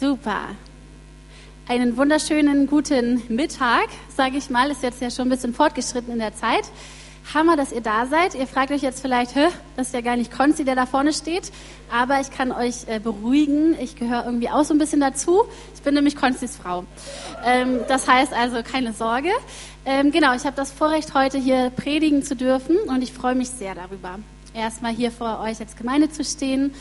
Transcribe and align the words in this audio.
Super. 0.00 0.56
Einen 1.68 1.98
wunderschönen 1.98 2.66
guten 2.66 3.22
Mittag, 3.28 3.86
sage 4.16 4.38
ich 4.38 4.48
mal. 4.48 4.70
Ist 4.70 4.82
jetzt 4.82 5.02
ja 5.02 5.10
schon 5.10 5.26
ein 5.26 5.28
bisschen 5.28 5.52
fortgeschritten 5.52 6.10
in 6.10 6.18
der 6.18 6.34
Zeit. 6.34 6.62
Hammer, 7.34 7.54
dass 7.54 7.70
ihr 7.70 7.82
da 7.82 8.06
seid. 8.06 8.34
Ihr 8.34 8.46
fragt 8.46 8.70
euch 8.72 8.80
jetzt 8.80 9.02
vielleicht, 9.02 9.34
Hä, 9.34 9.48
das 9.76 9.88
ist 9.88 9.92
ja 9.92 10.00
gar 10.00 10.16
nicht 10.16 10.32
Konzi, 10.32 10.64
der 10.64 10.74
da 10.74 10.86
vorne 10.86 11.12
steht. 11.12 11.52
Aber 11.92 12.18
ich 12.18 12.30
kann 12.30 12.50
euch 12.50 12.88
äh, 12.88 12.98
beruhigen. 12.98 13.76
Ich 13.78 13.94
gehöre 13.94 14.24
irgendwie 14.24 14.48
auch 14.48 14.64
so 14.64 14.72
ein 14.72 14.78
bisschen 14.78 15.00
dazu. 15.00 15.42
Ich 15.74 15.82
bin 15.82 15.92
nämlich 15.92 16.16
Konzis 16.16 16.56
Frau. 16.56 16.86
Ähm, 17.44 17.80
das 17.86 18.08
heißt 18.08 18.32
also 18.32 18.62
keine 18.62 18.94
Sorge. 18.94 19.28
Ähm, 19.84 20.12
genau, 20.12 20.34
ich 20.34 20.46
habe 20.46 20.56
das 20.56 20.72
Vorrecht, 20.72 21.12
heute 21.12 21.36
hier 21.36 21.68
predigen 21.76 22.22
zu 22.22 22.36
dürfen 22.36 22.78
und 22.86 23.02
ich 23.02 23.12
freue 23.12 23.34
mich 23.34 23.50
sehr 23.50 23.74
darüber. 23.74 24.18
Erstmal 24.54 24.92
hier 24.92 25.12
vor 25.12 25.40
euch 25.40 25.60
als 25.60 25.76
Gemeinde 25.76 26.10
zu 26.10 26.24
stehen, 26.24 26.72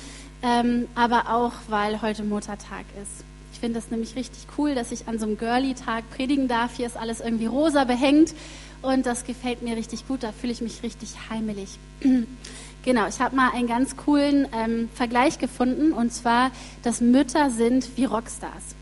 ähm, 0.44 0.88
aber 0.96 1.34
auch, 1.34 1.54
weil 1.68 2.02
heute 2.02 2.24
Muttertag 2.24 2.86
ist. 3.02 3.24
Ich 3.52 3.60
finde 3.60 3.80
das 3.80 3.92
nämlich 3.92 4.16
richtig 4.16 4.48
cool, 4.58 4.74
dass 4.74 4.92
ich 4.92 5.08
an 5.08 5.20
so 5.20 5.26
einem 5.26 5.38
Girly-Tag 5.38 6.10
predigen 6.12 6.48
darf. 6.48 6.78
Hier 6.78 6.88
ist 6.88 6.96
alles 6.96 7.20
irgendwie 7.20 7.48
rosa 7.48 7.84
behängt 7.84 8.34
und 8.82 9.06
das 9.06 9.26
gefällt 9.26 9.62
mir 9.62 9.76
richtig 9.76 10.08
gut. 10.08 10.24
Da 10.24 10.32
fühle 10.32 10.54
ich 10.54 10.62
mich 10.62 10.82
richtig 10.82 11.16
heimelig. 11.30 11.78
genau, 12.86 13.08
ich 13.08 13.20
habe 13.20 13.36
mal 13.36 13.52
einen 13.54 13.68
ganz 13.68 13.98
coolen 13.98 14.48
ähm, 14.54 14.88
Vergleich 14.94 15.40
gefunden 15.40 15.92
und 15.92 16.14
zwar, 16.14 16.52
dass 16.84 17.02
Mütter 17.02 17.50
sind 17.50 17.98
wie 17.98 18.06
Rockstars. 18.06 18.76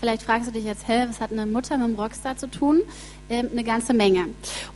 Vielleicht 0.00 0.22
fragst 0.22 0.48
du 0.48 0.52
dich 0.52 0.64
jetzt, 0.64 0.88
hä, 0.88 1.06
was 1.08 1.20
hat 1.20 1.32
eine 1.32 1.46
Mutter 1.46 1.76
mit 1.78 1.86
einem 1.86 1.94
Rockstar 1.94 2.36
zu 2.36 2.50
tun? 2.50 2.82
Ähm, 3.30 3.48
eine 3.52 3.64
ganze 3.64 3.94
Menge. 3.94 4.26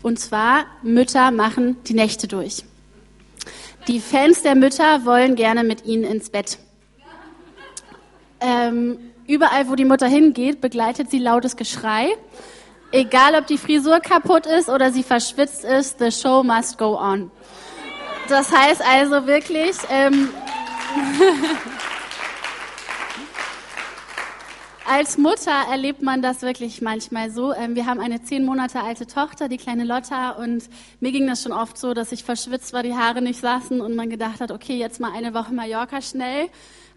Und 0.03 0.19
zwar, 0.19 0.67
Mütter 0.83 1.31
machen 1.31 1.77
die 1.87 1.95
Nächte 1.95 2.28
durch. 2.28 2.65
Die 3.89 4.01
Fans 4.01 4.43
der 4.43 4.55
Mütter 4.55 5.05
wollen 5.05 5.34
gerne 5.34 5.65
mit 5.65 5.84
ihnen 5.84 6.05
ins 6.05 6.30
Bett. 6.30 6.59
Ähm, 8.41 8.98
überall, 9.27 9.69
wo 9.69 9.75
die 9.75 9.84
Mutter 9.84 10.06
hingeht, 10.06 10.61
begleitet 10.61 11.11
sie 11.11 11.19
lautes 11.19 11.56
Geschrei. 11.56 12.09
Egal, 12.92 13.34
ob 13.36 13.47
die 13.47 13.58
Frisur 13.58 14.01
kaputt 14.01 14.47
ist 14.47 14.69
oder 14.69 14.91
sie 14.91 15.03
verschwitzt 15.03 15.64
ist, 15.64 15.98
the 15.98 16.11
show 16.11 16.42
must 16.42 16.77
go 16.78 16.98
on. 16.98 17.31
Das 18.28 18.53
heißt 18.53 18.83
also 18.84 19.27
wirklich, 19.27 19.77
ähm, 19.91 20.28
als 24.91 25.19
Mutter 25.19 25.52
erlebt 25.70 26.02
man 26.02 26.20
das 26.20 26.42
wirklich 26.42 26.83
manchmal 26.83 27.30
so. 27.30 27.55
Ähm, 27.55 27.77
wir 27.77 27.86
haben 27.86 28.00
eine 28.00 28.24
zehn 28.24 28.44
Monate 28.44 28.80
alte 28.80 29.06
Tochter, 29.06 29.48
die 29.48 29.56
kleine 29.56 29.84
Lotta, 29.84 30.30
und 30.33 30.64
mir 30.98 31.12
ging 31.12 31.28
das 31.28 31.44
schon 31.44 31.52
oft 31.52 31.78
so, 31.78 31.94
dass 31.94 32.10
ich 32.10 32.24
verschwitzt 32.24 32.72
war, 32.72 32.83
die 32.83 32.96
Haare 32.96 33.22
nicht 33.22 33.38
saßen 33.38 33.80
und 33.80 33.94
man 33.94 34.11
gedacht 34.11 34.41
hat, 34.41 34.50
okay, 34.50 34.77
jetzt 34.77 34.98
mal 34.98 35.12
eine 35.12 35.33
Woche 35.33 35.55
Mallorca 35.55 36.02
schnell. 36.02 36.48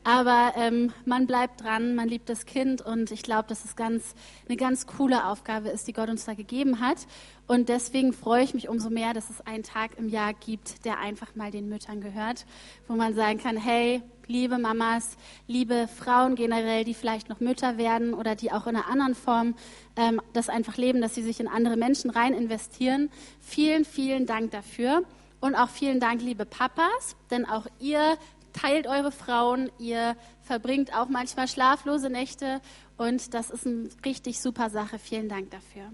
Aber 0.04 0.54
ähm, 0.58 0.92
man 1.06 1.28
bleibt 1.28 1.64
dran, 1.64 1.94
man 1.94 2.10
liebt 2.10 2.30
das 2.30 2.48
Kind 2.48 2.82
und 2.82 3.12
ich 3.12 3.22
glaube, 3.22 3.48
dass 3.48 3.64
es 3.64 3.76
ganz, 3.76 4.16
eine 4.48 4.58
ganz 4.58 4.88
coole 4.88 5.28
Aufgabe 5.28 5.70
ist, 5.70 5.88
die 5.88 5.94
Gott 5.94 6.10
uns 6.10 6.26
da 6.26 6.34
gegeben 6.34 6.80
hat. 6.80 6.98
Und 7.46 7.70
deswegen 7.70 8.12
freue 8.12 8.44
ich 8.44 8.56
mich 8.56 8.70
umso 8.70 8.90
mehr, 8.90 9.14
dass 9.14 9.30
es 9.30 9.40
einen 9.46 9.64
Tag 9.64 10.00
im 10.00 10.10
Jahr 10.10 10.34
gibt, 10.34 10.84
der 10.84 10.98
einfach 10.98 11.36
mal 11.36 11.52
den 11.52 11.70
Müttern 11.70 12.02
gehört, 12.02 12.48
wo 12.88 12.96
man 12.96 13.14
sagen 13.14 13.38
kann, 13.38 13.56
hey, 13.56 14.02
liebe 14.28 14.58
Mamas, 14.58 15.18
liebe 15.48 15.88
Frauen 15.88 16.36
generell, 16.36 16.84
die 16.84 16.94
vielleicht 16.94 17.30
noch 17.30 17.40
Mütter 17.40 17.78
werden 17.78 18.14
oder 18.14 18.36
die 18.36 18.52
auch 18.52 18.68
in 18.68 18.76
einer 18.76 18.88
anderen 18.88 19.16
Form 19.16 19.56
ähm, 19.96 20.22
das 20.34 20.50
einfach 20.50 20.78
leben, 20.78 21.02
dass 21.02 21.16
sie 21.16 21.24
sich 21.24 21.40
in 21.40 21.48
andere 21.48 21.78
Menschen 21.78 22.10
rein 22.10 22.34
investieren. 22.34 23.10
Vielen, 23.40 23.86
vielen 23.86 24.26
Dank 24.26 24.52
dafür. 24.52 25.04
Und 25.40 25.56
auch 25.56 25.70
vielen 25.70 26.00
Dank, 26.00 26.22
liebe 26.22 26.46
Papas, 26.46 27.18
denn 27.30 27.46
auch 27.46 27.68
ihr 27.80 28.18
teilt 28.54 28.88
eure 28.88 29.12
Frauen, 29.12 29.70
ihr 29.78 30.16
verbringt 30.42 30.96
auch 30.96 31.10
manchmal 31.10 31.48
schlaflose 31.48 32.10
Nächte 32.10 32.62
und 32.98 33.34
das 33.34 33.50
ist 33.50 33.68
eine 33.68 33.90
richtig 34.06 34.40
super 34.40 34.70
Sache. 34.70 35.00
Vielen 35.00 35.28
Dank 35.28 35.52
dafür. 35.52 35.92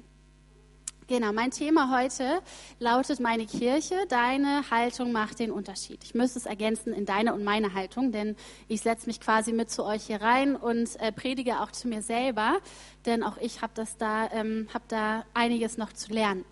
Genau, 1.10 1.34
mein 1.34 1.50
Thema 1.50 1.90
heute 1.90 2.40
lautet 2.78 3.20
meine 3.20 3.48
Kirche. 3.48 3.96
Deine 4.10 4.70
Haltung 4.70 5.12
macht 5.12 5.40
den 5.40 5.50
Unterschied. 5.50 6.04
Ich 6.04 6.14
müsste 6.14 6.38
es 6.38 6.46
ergänzen 6.46 6.94
in 6.94 7.08
deine 7.08 7.34
und 7.34 7.44
meine 7.44 7.74
Haltung, 7.74 8.12
denn 8.12 8.36
ich 8.68 8.82
setze 8.82 9.08
mich 9.08 9.20
quasi 9.20 9.52
mit 9.52 9.72
zu 9.72 9.84
euch 9.86 10.04
hier 10.04 10.22
rein 10.22 10.56
und 10.56 11.00
äh, 11.00 11.12
predige 11.12 11.62
auch 11.62 11.72
zu 11.72 11.88
mir 11.88 12.04
selber, 12.04 12.60
denn 13.08 13.24
auch 13.24 13.38
ich 13.38 13.64
habe 13.64 13.74
da, 13.98 14.30
ähm, 14.32 14.68
habe 14.72 14.84
da 14.88 15.26
einiges 15.34 15.80
noch 15.80 15.94
zu 15.94 16.14
lernen. 16.14 16.46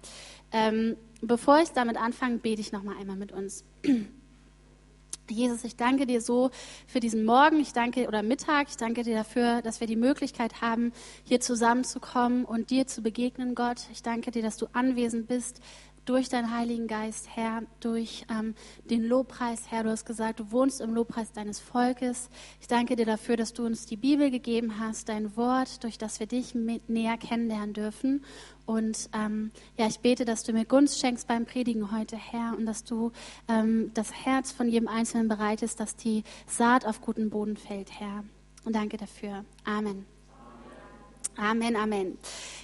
Ähm, 0.52 0.98
bevor 1.22 1.60
ich 1.62 1.70
damit 1.70 1.98
anfange, 1.98 2.40
bete 2.40 2.60
ich 2.60 2.72
noch 2.72 2.81
mal 2.81 2.98
einmal 2.98 3.16
mit 3.16 3.31
uns. 3.34 3.64
Jesus, 5.32 5.64
ich 5.64 5.76
danke 5.76 6.06
dir 6.06 6.22
so 6.22 6.52
für 6.88 7.00
diesen 7.00 7.26
Morgen, 7.26 7.60
ich 7.60 7.74
danke 7.74 8.08
oder 8.08 8.24
Mittag, 8.24 8.68
ich 8.70 8.78
danke 8.78 9.04
dir 9.04 9.16
dafür, 9.16 9.62
dass 9.62 9.80
wir 9.80 9.88
die 9.88 9.96
Möglichkeit 9.96 10.62
haben, 10.62 10.94
hier 11.24 11.40
zusammenzukommen 11.40 12.46
und 12.46 12.70
dir 12.70 12.88
zu 12.88 13.02
begegnen, 13.02 13.56
Gott. 13.56 13.88
Ich 13.92 14.04
danke 14.04 14.32
dir, 14.32 14.42
dass 14.42 14.58
du 14.58 14.68
anwesend 14.74 15.28
bist, 15.28 15.62
durch 16.07 16.29
deinen 16.29 16.56
Heiligen 16.56 16.88
Geist, 16.88 17.28
Herr, 17.35 17.63
durch 17.81 18.25
ähm, 18.29 18.56
den 18.90 19.03
Lobpreis, 19.03 19.69
Herr. 19.69 19.84
Du 19.84 19.90
hast 19.90 20.06
gesagt, 20.06 20.40
du 20.40 20.51
wohnst 20.51 20.81
im 20.81 20.94
Lobpreis 20.94 21.34
deines 21.34 21.59
Volkes. 21.59 22.29
Ich 22.62 22.68
danke 22.68 22.95
dir 22.95 23.06
dafür, 23.06 23.35
dass 23.38 23.53
du 23.53 23.66
uns 23.66 23.85
die 23.85 23.97
Bibel 23.97 24.31
gegeben 24.31 24.79
hast, 24.79 25.09
dein 25.09 25.35
Wort, 25.35 25.84
durch 25.84 25.97
das 25.97 26.19
wir 26.19 26.28
dich 26.28 26.56
näher 26.56 27.18
kennenlernen 27.18 27.73
dürfen. 27.73 28.23
Und 28.66 29.09
ähm, 29.13 29.51
ja, 29.78 29.88
ich 29.88 30.00
bete, 30.00 30.25
dass 30.25 30.44
du 30.44 30.53
mir 30.53 30.66
Gunst 30.66 31.00
schenkst 31.00 31.28
beim 31.28 31.45
Predigen 31.45 31.91
heute, 31.91 32.16
Herr, 32.16 32.56
und 32.57 32.66
dass 32.66 32.84
du 32.84 33.12
ähm, 33.47 33.91
das 33.94 34.13
Herz 34.13 34.51
von 34.51 34.69
jedem 34.69 34.88
Einzelnen 34.88 35.28
bereitest, 35.28 35.79
dass 35.79 35.95
die 35.95 36.24
Saat 36.47 36.85
auf 36.85 37.01
guten 37.01 37.29
Boden 37.29 37.57
fällt, 37.57 38.00
Herr. 38.00 38.24
Und 38.63 38.75
danke 38.75 38.97
dafür. 38.97 39.45
Amen. 39.66 40.17
Amen, 41.38 41.75
Amen. 41.75 42.18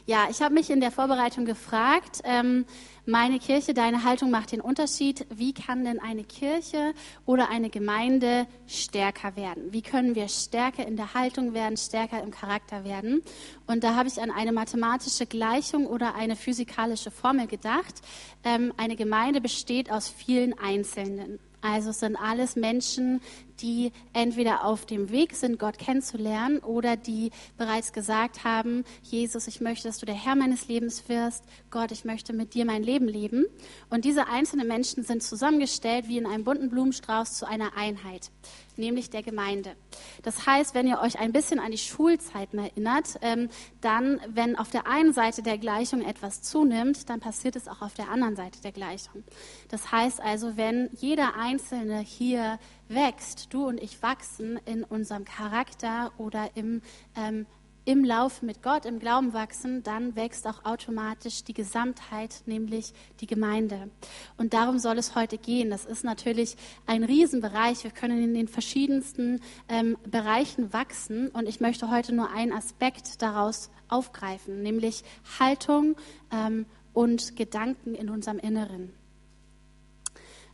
Ja, 0.07 0.28
ich 0.31 0.41
habe 0.41 0.56
mich 0.56 0.72
in 0.72 0.81
der 0.81 0.91
Vorbereitung 0.91 1.45
gefragt, 1.45 2.22
ähm, 2.23 2.66
meine 3.06 3.38
Kirche, 3.38 3.73
deine 3.73 4.03
Haltung 4.03 4.31
macht 4.31 4.51
den 4.51 4.61
Unterschied. 4.61 5.28
Wie 5.29 5.53
kann 5.53 5.85
denn 5.85 6.00
eine 6.00 6.23
Kirche 6.23 6.94
oder 7.25 7.50
eine 7.50 7.69
Gemeinde 7.69 8.47
stärker 8.66 9.35
werden? 9.35 9.72
Wie 9.72 9.84
können 9.84 10.16
wir 10.16 10.28
stärker 10.28 10.88
in 10.88 10.97
der 10.97 11.13
Haltung 11.13 11.53
werden, 11.53 11.78
stärker 11.78 12.23
im 12.23 12.31
Charakter 12.31 12.84
werden? 12.84 13.22
Und 13.67 13.84
da 13.84 13.95
habe 13.95 14.07
ich 14.07 14.19
an 14.19 14.31
eine 14.31 14.51
mathematische 14.51 15.28
Gleichung 15.28 15.85
oder 15.85 16.16
eine 16.16 16.35
physikalische 16.35 17.11
Formel 17.11 17.45
gedacht. 17.45 18.01
Ähm, 18.44 18.73
eine 18.78 18.95
Gemeinde 18.95 19.40
besteht 19.40 19.91
aus 19.91 20.09
vielen 20.09 20.57
Einzelnen. 20.57 21.40
Also 21.61 21.91
es 21.91 22.00
sind 22.01 22.17
alles 22.17 22.57
Menschen, 22.57 23.22
die 23.62 23.91
entweder 24.14 24.66
auf 24.66 24.86
dem 24.86 25.09
Weg 25.09 25.36
sind, 25.36 25.59
Gott 25.59 25.78
kennenzulernen 25.78 26.59
oder 26.59 26.97
die 26.97 27.31
bereits 27.58 27.94
gesagt 27.94 28.44
haben, 28.44 28.84
Jesus, 29.02 29.47
ich 29.47 29.62
möchte, 29.62 29.88
dass 29.88 29.97
du 29.97 30.06
der 30.06 30.16
Herr 30.16 30.36
meines 30.36 30.68
Lebens 30.68 31.08
wirst. 31.09 31.44
Gott, 31.72 31.91
ich 31.91 32.06
möchte 32.06 32.34
mit 32.34 32.53
dir 32.53 32.66
mein 32.66 32.84
Leben 32.84 33.08
leben. 33.08 33.46
Und 33.90 34.06
diese 34.06 34.28
einzelnen 34.28 34.68
Menschen 34.68 35.03
sind 35.03 35.24
zusammengestellt 35.24 36.08
wie 36.08 36.18
in 36.18 36.25
einem 36.25 36.44
bunten 36.44 36.69
Blumenstrauß 36.69 37.34
zu 37.34 37.47
einer 37.47 37.75
Einheit 37.78 38.31
nämlich 38.78 39.09
der 39.09 39.24
Gemeinde. 39.24 39.75
Das 40.24 40.46
heißt, 40.46 40.74
wenn 40.74 40.88
ihr 40.88 41.00
euch 41.00 41.20
ein 41.20 41.31
bisschen 41.31 41.59
an 41.59 41.72
die 41.72 41.78
Schulzeiten 41.78 42.59
erinnert, 42.59 43.18
ähm, 43.22 43.50
dann, 43.81 44.20
wenn 44.28 44.58
auf 44.58 44.70
der 44.70 44.88
einen 44.88 45.14
Seite 45.14 45.44
der 45.44 45.58
Gleichung 45.58 46.02
etwas 46.02 46.41
zunimmt, 46.41 47.09
dann 47.09 47.20
passiert 47.20 47.56
es 47.56 47.68
auch 47.68 47.81
auf 47.81 47.94
der 47.94 48.09
anderen 48.09 48.35
Seite 48.35 48.62
der 48.62 48.72
Gleichung. 48.72 49.24
Das 49.70 49.91
heißt 49.91 50.22
also, 50.22 50.58
wenn 50.58 50.90
jeder 50.94 51.35
Einzelne 51.35 52.00
hier 52.00 52.59
wächst, 52.93 53.53
du 53.53 53.67
und 53.67 53.81
ich 53.81 54.01
wachsen 54.01 54.59
in 54.65 54.83
unserem 54.83 55.25
Charakter 55.25 56.11
oder 56.17 56.49
im 56.55 56.81
ähm, 57.15 57.45
im 57.85 58.03
Lauf 58.05 58.41
mit 58.41 58.63
Gott, 58.63 58.85
im 58.85 58.99
Glauben 58.99 59.33
wachsen, 59.33 59.83
dann 59.83 60.15
wächst 60.15 60.47
auch 60.47 60.63
automatisch 60.63 61.43
die 61.43 61.53
Gesamtheit, 61.53 62.43
nämlich 62.45 62.93
die 63.19 63.27
Gemeinde. 63.27 63.89
Und 64.37 64.53
darum 64.53 64.79
soll 64.79 64.97
es 64.97 65.15
heute 65.15 65.37
gehen. 65.37 65.69
Das 65.69 65.85
ist 65.85 66.03
natürlich 66.03 66.55
ein 66.85 67.03
Riesenbereich. 67.03 67.83
Wir 67.83 67.91
können 67.91 68.23
in 68.23 68.33
den 68.33 68.47
verschiedensten 68.47 69.41
ähm, 69.67 69.97
Bereichen 70.09 70.71
wachsen. 70.71 71.27
Und 71.29 71.49
ich 71.49 71.59
möchte 71.59 71.91
heute 71.91 72.15
nur 72.15 72.31
einen 72.31 72.53
Aspekt 72.53 73.22
daraus 73.22 73.69
aufgreifen, 73.89 74.61
nämlich 74.61 75.03
Haltung 75.39 75.96
ähm, 76.31 76.66
und 76.93 77.35
Gedanken 77.35 77.96
in 77.96 78.09
unserem 78.09 78.39
Inneren. 78.39 78.93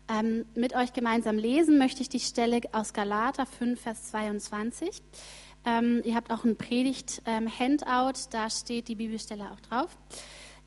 Ähm, 0.10 0.46
mit 0.56 0.76
euch 0.76 0.94
gemeinsam 0.94 1.38
lesen 1.38 1.78
möchte 1.78 2.02
ich 2.02 2.10
die 2.10 2.20
Stelle 2.20 2.62
aus 2.72 2.94
Galater 2.94 3.46
5, 3.46 3.80
Vers 3.80 4.04
22. 4.06 5.04
Ähm, 5.66 6.02
ihr 6.04 6.16
habt 6.16 6.32
auch 6.32 6.46
ein 6.46 6.56
Predigt-Handout, 6.56 8.18
ähm, 8.18 8.28
da 8.32 8.50
steht 8.50 8.88
die 8.88 8.96
Bibelstelle 8.96 9.52
auch 9.52 9.60
drauf. 9.60 9.98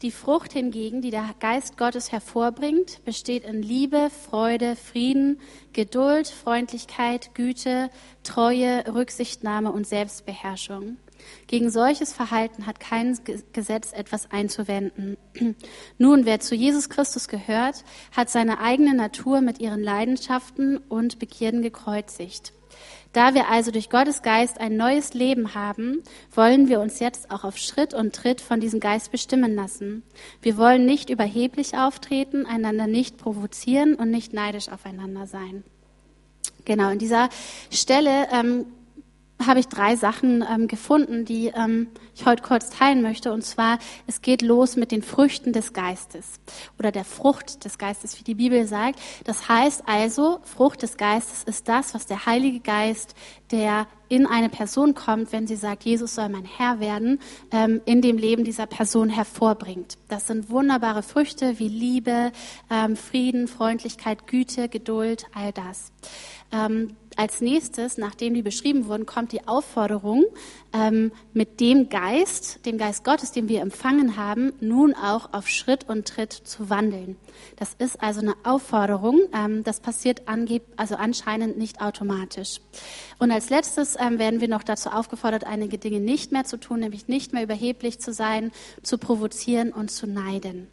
Die 0.02 0.10
Frucht 0.10 0.52
hingegen, 0.52 1.00
die 1.00 1.10
der 1.10 1.30
Geist 1.38 1.76
Gottes 1.76 2.12
hervorbringt, 2.12 3.04
besteht 3.04 3.44
in 3.44 3.62
Liebe, 3.62 4.10
Freude, 4.10 4.76
Frieden, 4.76 5.40
Geduld, 5.72 6.28
Freundlichkeit, 6.28 7.34
Güte, 7.34 7.90
Treue, 8.24 8.84
Rücksichtnahme 8.92 9.70
und 9.72 9.86
Selbstbeherrschung. 9.86 10.96
Gegen 11.46 11.70
solches 11.70 12.12
Verhalten 12.12 12.66
hat 12.66 12.80
kein 12.80 13.18
Gesetz 13.52 13.92
etwas 13.92 14.30
einzuwenden. 14.30 15.16
Nun, 15.98 16.24
wer 16.24 16.40
zu 16.40 16.54
Jesus 16.54 16.88
Christus 16.88 17.28
gehört, 17.28 17.84
hat 18.16 18.30
seine 18.30 18.60
eigene 18.60 18.94
Natur 18.94 19.40
mit 19.40 19.60
ihren 19.60 19.82
Leidenschaften 19.82 20.78
und 20.88 21.18
Begierden 21.18 21.62
gekreuzigt. 21.62 22.52
Da 23.12 23.34
wir 23.34 23.48
also 23.48 23.70
durch 23.70 23.90
Gottes 23.90 24.22
Geist 24.22 24.58
ein 24.58 24.76
neues 24.76 25.12
Leben 25.12 25.54
haben, 25.54 26.02
wollen 26.34 26.68
wir 26.68 26.80
uns 26.80 26.98
jetzt 26.98 27.30
auch 27.30 27.44
auf 27.44 27.58
Schritt 27.58 27.92
und 27.92 28.14
Tritt 28.14 28.40
von 28.40 28.60
diesem 28.60 28.80
Geist 28.80 29.12
bestimmen 29.12 29.54
lassen. 29.54 30.02
Wir 30.40 30.56
wollen 30.56 30.86
nicht 30.86 31.10
überheblich 31.10 31.76
auftreten, 31.76 32.46
einander 32.46 32.86
nicht 32.86 33.18
provozieren 33.18 33.94
und 33.94 34.10
nicht 34.10 34.32
neidisch 34.32 34.70
aufeinander 34.70 35.26
sein. 35.26 35.62
Genau, 36.64 36.90
in 36.90 36.98
dieser 36.98 37.28
Stelle 37.70 38.28
ähm, 38.32 38.66
habe 39.46 39.60
ich 39.60 39.68
drei 39.68 39.96
Sachen 39.96 40.44
ähm, 40.48 40.68
gefunden, 40.68 41.24
die 41.24 41.52
ähm, 41.54 41.88
ich 42.14 42.26
heute 42.26 42.42
kurz 42.42 42.70
teilen 42.70 43.02
möchte. 43.02 43.32
Und 43.32 43.42
zwar, 43.42 43.78
es 44.06 44.22
geht 44.22 44.42
los 44.42 44.76
mit 44.76 44.92
den 44.92 45.02
Früchten 45.02 45.52
des 45.52 45.72
Geistes 45.72 46.40
oder 46.78 46.92
der 46.92 47.04
Frucht 47.04 47.64
des 47.64 47.78
Geistes, 47.78 48.18
wie 48.18 48.24
die 48.24 48.34
Bibel 48.34 48.66
sagt. 48.66 48.98
Das 49.24 49.48
heißt 49.48 49.84
also, 49.86 50.40
Frucht 50.42 50.82
des 50.82 50.96
Geistes 50.96 51.44
ist 51.44 51.68
das, 51.68 51.94
was 51.94 52.06
der 52.06 52.26
Heilige 52.26 52.60
Geist, 52.60 53.14
der 53.50 53.86
in 54.08 54.26
eine 54.26 54.50
Person 54.50 54.94
kommt, 54.94 55.32
wenn 55.32 55.46
sie 55.46 55.56
sagt, 55.56 55.84
Jesus 55.84 56.14
soll 56.14 56.28
mein 56.28 56.44
Herr 56.44 56.80
werden, 56.80 57.18
ähm, 57.50 57.80
in 57.86 58.02
dem 58.02 58.18
Leben 58.18 58.44
dieser 58.44 58.66
Person 58.66 59.08
hervorbringt. 59.08 59.96
Das 60.08 60.26
sind 60.26 60.50
wunderbare 60.50 61.02
Früchte 61.02 61.58
wie 61.58 61.68
Liebe, 61.68 62.32
ähm, 62.70 62.96
Frieden, 62.96 63.48
Freundlichkeit, 63.48 64.26
Güte, 64.26 64.68
Geduld, 64.68 65.26
all 65.34 65.52
das. 65.52 65.92
Als 67.16 67.40
nächstes, 67.40 67.98
nachdem 67.98 68.34
die 68.34 68.42
beschrieben 68.42 68.86
wurden, 68.86 69.06
kommt 69.06 69.32
die 69.32 69.46
Aufforderung, 69.46 70.24
ähm, 70.72 71.12
mit 71.32 71.60
dem 71.60 71.88
Geist, 71.88 72.64
dem 72.64 72.78
Geist 72.78 73.04
Gottes, 73.04 73.32
den 73.32 73.48
wir 73.48 73.60
empfangen 73.60 74.16
haben, 74.16 74.52
nun 74.60 74.94
auch 74.94 75.32
auf 75.32 75.48
Schritt 75.48 75.88
und 75.88 76.08
Tritt 76.08 76.32
zu 76.32 76.70
wandeln. 76.70 77.16
Das 77.56 77.74
ist 77.78 78.02
also 78.02 78.20
eine 78.20 78.34
Aufforderung. 78.44 79.20
Ähm, 79.34 79.62
das 79.64 79.80
passiert 79.80 80.28
angeb 80.28 80.62
also 80.76 80.96
anscheinend 80.96 81.58
nicht 81.58 81.80
automatisch. 81.82 82.60
Und 83.18 83.30
als 83.30 83.50
letztes 83.50 83.96
ähm, 84.00 84.18
werden 84.18 84.40
wir 84.40 84.48
noch 84.48 84.62
dazu 84.62 84.88
aufgefordert, 84.88 85.44
einige 85.44 85.78
Dinge 85.78 86.00
nicht 86.00 86.32
mehr 86.32 86.44
zu 86.44 86.58
tun, 86.58 86.80
nämlich 86.80 87.08
nicht 87.08 87.32
mehr 87.32 87.42
überheblich 87.42 88.00
zu 88.00 88.12
sein, 88.12 88.52
zu 88.82 88.98
provozieren 88.98 89.72
und 89.72 89.90
zu 89.90 90.06
neiden. 90.06 90.68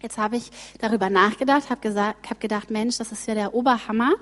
Jetzt 0.00 0.16
habe 0.18 0.36
ich 0.36 0.50
darüber 0.78 1.10
nachgedacht, 1.10 1.70
habe 1.70 2.14
hab 2.28 2.40
gedacht, 2.40 2.70
Mensch, 2.70 2.98
das 2.98 3.10
ist 3.10 3.26
ja 3.26 3.34
der 3.34 3.54
Oberhammer, 3.54 4.12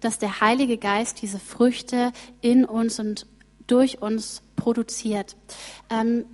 dass 0.00 0.18
der 0.18 0.40
Heilige 0.40 0.78
Geist 0.78 1.22
diese 1.22 1.40
Früchte 1.40 2.12
in 2.40 2.64
uns 2.64 3.00
und 3.00 3.26
durch 3.66 4.00
uns 4.00 4.42
produziert. 4.56 5.36
Ähm, 5.90 6.24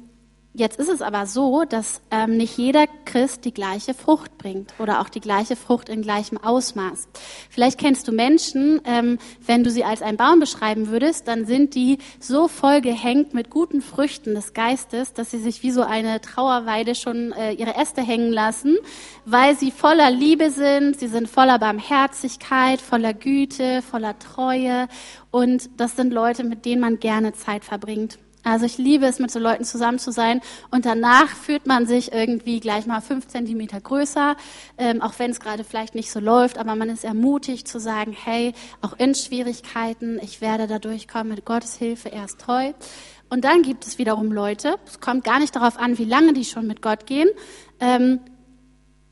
Jetzt 0.52 0.80
ist 0.80 0.88
es 0.88 1.00
aber 1.00 1.26
so, 1.26 1.64
dass 1.64 2.00
ähm, 2.10 2.36
nicht 2.36 2.58
jeder 2.58 2.88
Christ 3.04 3.44
die 3.44 3.54
gleiche 3.54 3.94
Frucht 3.94 4.36
bringt 4.36 4.74
oder 4.80 5.00
auch 5.00 5.08
die 5.08 5.20
gleiche 5.20 5.54
Frucht 5.54 5.88
in 5.88 6.02
gleichem 6.02 6.38
Ausmaß. 6.38 7.06
Vielleicht 7.48 7.78
kennst 7.78 8.08
du 8.08 8.12
Menschen, 8.12 8.80
ähm, 8.84 9.18
wenn 9.46 9.62
du 9.62 9.70
sie 9.70 9.84
als 9.84 10.02
einen 10.02 10.16
Baum 10.16 10.40
beschreiben 10.40 10.88
würdest, 10.88 11.28
dann 11.28 11.46
sind 11.46 11.76
die 11.76 11.98
so 12.18 12.48
voll 12.48 12.80
gehängt 12.80 13.32
mit 13.32 13.48
guten 13.48 13.80
Früchten 13.80 14.34
des 14.34 14.52
Geistes, 14.52 15.12
dass 15.12 15.30
sie 15.30 15.38
sich 15.38 15.62
wie 15.62 15.70
so 15.70 15.82
eine 15.82 16.20
Trauerweide 16.20 16.96
schon 16.96 17.30
äh, 17.30 17.52
ihre 17.52 17.76
Äste 17.76 18.02
hängen 18.02 18.32
lassen, 18.32 18.76
weil 19.24 19.56
sie 19.56 19.70
voller 19.70 20.10
Liebe 20.10 20.50
sind, 20.50 20.98
sie 20.98 21.06
sind 21.06 21.28
voller 21.28 21.60
Barmherzigkeit, 21.60 22.80
voller 22.80 23.14
Güte, 23.14 23.82
voller 23.82 24.18
Treue 24.18 24.88
und 25.30 25.70
das 25.76 25.94
sind 25.94 26.12
Leute, 26.12 26.42
mit 26.42 26.64
denen 26.64 26.80
man 26.80 26.98
gerne 26.98 27.34
Zeit 27.34 27.64
verbringt. 27.64 28.18
Also 28.42 28.64
ich 28.64 28.78
liebe 28.78 29.06
es, 29.06 29.18
mit 29.18 29.30
so 29.30 29.38
Leuten 29.38 29.64
zusammen 29.64 29.98
zu 29.98 30.12
sein 30.12 30.40
und 30.70 30.86
danach 30.86 31.28
fühlt 31.28 31.66
man 31.66 31.86
sich 31.86 32.12
irgendwie 32.12 32.60
gleich 32.60 32.86
mal 32.86 33.00
fünf 33.00 33.28
Zentimeter 33.28 33.80
größer, 33.80 34.36
ähm, 34.78 35.02
auch 35.02 35.14
wenn 35.18 35.30
es 35.30 35.40
gerade 35.40 35.62
vielleicht 35.62 35.94
nicht 35.94 36.10
so 36.10 36.20
läuft, 36.20 36.56
aber 36.58 36.74
man 36.74 36.88
ist 36.88 37.04
ermutigt 37.04 37.68
zu 37.68 37.78
sagen, 37.78 38.12
hey, 38.12 38.54
auch 38.80 38.94
in 38.98 39.14
Schwierigkeiten, 39.14 40.18
ich 40.22 40.40
werde 40.40 40.66
da 40.66 40.78
durchkommen 40.78 41.28
mit 41.28 41.44
Gottes 41.44 41.76
Hilfe, 41.76 42.10
er 42.10 42.24
ist 42.24 42.40
treu. 42.40 42.72
Und 43.28 43.44
dann 43.44 43.62
gibt 43.62 43.86
es 43.86 43.98
wiederum 43.98 44.32
Leute, 44.32 44.76
es 44.86 45.00
kommt 45.00 45.22
gar 45.22 45.38
nicht 45.38 45.54
darauf 45.54 45.78
an, 45.78 45.98
wie 45.98 46.04
lange 46.04 46.32
die 46.32 46.44
schon 46.44 46.66
mit 46.66 46.82
Gott 46.82 47.06
gehen, 47.06 47.28
ähm, 47.78 48.20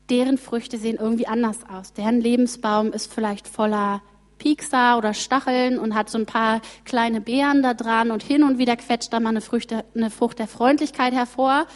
deren 0.09 0.37
Früchte 0.37 0.77
sehen 0.77 0.97
irgendwie 0.99 1.27
anders 1.27 1.59
aus. 1.69 1.93
Deren 1.93 2.19
Lebensbaum 2.19 2.91
ist 2.91 3.13
vielleicht 3.13 3.47
voller 3.47 4.01
Piekser 4.39 4.97
oder 4.97 5.13
Stacheln 5.13 5.77
und 5.77 5.93
hat 5.93 6.09
so 6.09 6.17
ein 6.17 6.25
paar 6.25 6.61
kleine 6.85 7.21
Beeren 7.21 7.61
da 7.61 7.75
dran 7.75 8.09
und 8.09 8.23
hin 8.23 8.43
und 8.43 8.57
wieder 8.57 8.75
quetscht 8.75 9.13
da 9.13 9.19
mal 9.19 9.29
eine, 9.29 9.41
Früchte, 9.41 9.85
eine 9.95 10.09
Frucht 10.09 10.39
der 10.39 10.47
Freundlichkeit 10.47 11.13
hervor, 11.13 11.67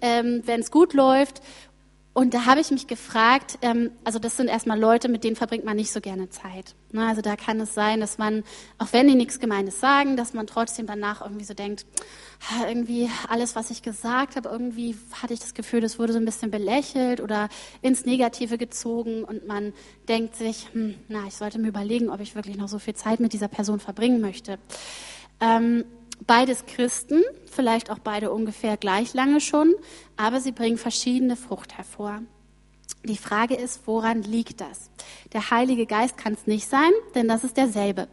ähm, 0.00 0.42
wenn 0.44 0.60
es 0.60 0.72
gut 0.72 0.92
läuft. 0.92 1.40
Und 2.16 2.32
da 2.32 2.46
habe 2.46 2.62
ich 2.62 2.70
mich 2.70 2.86
gefragt, 2.86 3.58
ähm, 3.60 3.90
also 4.02 4.18
das 4.18 4.38
sind 4.38 4.48
erstmal 4.48 4.80
Leute, 4.80 5.10
mit 5.10 5.22
denen 5.22 5.36
verbringt 5.36 5.66
man 5.66 5.76
nicht 5.76 5.92
so 5.92 6.00
gerne 6.00 6.30
Zeit. 6.30 6.74
Ne? 6.90 7.06
Also 7.06 7.20
da 7.20 7.36
kann 7.36 7.60
es 7.60 7.74
sein, 7.74 8.00
dass 8.00 8.16
man, 8.16 8.42
auch 8.78 8.86
wenn 8.92 9.06
die 9.06 9.14
nichts 9.14 9.38
Gemeines 9.38 9.80
sagen, 9.80 10.16
dass 10.16 10.32
man 10.32 10.46
trotzdem 10.46 10.86
danach 10.86 11.20
irgendwie 11.20 11.44
so 11.44 11.52
denkt, 11.52 11.84
irgendwie 12.66 13.10
alles, 13.28 13.54
was 13.54 13.70
ich 13.70 13.82
gesagt 13.82 14.36
habe, 14.36 14.48
irgendwie 14.48 14.96
hatte 15.20 15.34
ich 15.34 15.40
das 15.40 15.52
Gefühl, 15.52 15.82
das 15.82 15.98
wurde 15.98 16.14
so 16.14 16.18
ein 16.18 16.24
bisschen 16.24 16.50
belächelt 16.50 17.20
oder 17.20 17.50
ins 17.82 18.06
Negative 18.06 18.56
gezogen 18.56 19.22
und 19.22 19.46
man 19.46 19.74
denkt 20.08 20.36
sich, 20.36 20.68
hm, 20.72 20.94
na, 21.08 21.26
ich 21.28 21.34
sollte 21.34 21.58
mir 21.58 21.68
überlegen, 21.68 22.08
ob 22.08 22.20
ich 22.20 22.34
wirklich 22.34 22.56
noch 22.56 22.68
so 22.68 22.78
viel 22.78 22.94
Zeit 22.94 23.20
mit 23.20 23.34
dieser 23.34 23.48
Person 23.48 23.78
verbringen 23.78 24.22
möchte. 24.22 24.58
Ähm, 25.38 25.84
beides 26.26 26.66
Christen, 26.66 27.22
vielleicht 27.50 27.90
auch 27.90 27.98
beide 27.98 28.30
ungefähr 28.30 28.76
gleich 28.76 29.14
lange 29.14 29.40
schon, 29.40 29.74
aber 30.16 30.40
sie 30.40 30.52
bringen 30.52 30.78
verschiedene 30.78 31.36
Frucht 31.36 31.76
hervor. 31.76 32.22
Die 33.04 33.16
Frage 33.16 33.54
ist, 33.54 33.82
woran 33.86 34.22
liegt 34.22 34.60
das? 34.60 34.90
Der 35.32 35.50
Heilige 35.50 35.86
Geist 35.86 36.16
kann 36.16 36.32
es 36.32 36.46
nicht 36.46 36.68
sein, 36.68 36.90
denn 37.14 37.28
das 37.28 37.44
ist 37.44 37.56
derselbe. 37.56 38.08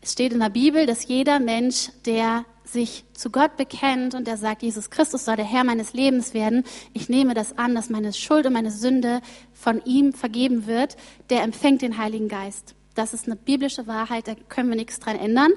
Es 0.00 0.12
steht 0.12 0.32
in 0.32 0.40
der 0.40 0.48
Bibel, 0.48 0.86
dass 0.86 1.06
jeder 1.06 1.38
Mensch, 1.38 1.90
der 2.06 2.44
sich 2.64 3.04
zu 3.14 3.30
Gott 3.30 3.56
bekennt 3.56 4.14
und 4.14 4.26
der 4.26 4.36
sagt, 4.36 4.62
Jesus 4.62 4.90
Christus 4.90 5.24
soll 5.24 5.36
der 5.36 5.44
Herr 5.44 5.64
meines 5.64 5.92
Lebens 5.92 6.34
werden, 6.34 6.64
ich 6.92 7.08
nehme 7.08 7.34
das 7.34 7.56
an, 7.58 7.74
dass 7.74 7.90
meine 7.90 8.12
Schuld 8.12 8.46
und 8.46 8.52
meine 8.52 8.70
Sünde 8.70 9.20
von 9.52 9.82
ihm 9.84 10.12
vergeben 10.12 10.66
wird, 10.66 10.96
der 11.30 11.42
empfängt 11.42 11.82
den 11.82 11.98
Heiligen 11.98 12.28
Geist. 12.28 12.74
Das 12.94 13.14
ist 13.14 13.26
eine 13.26 13.36
biblische 13.36 13.86
Wahrheit, 13.86 14.28
da 14.28 14.34
können 14.48 14.70
wir 14.70 14.76
nichts 14.76 14.98
dran 14.98 15.18
ändern. 15.18 15.52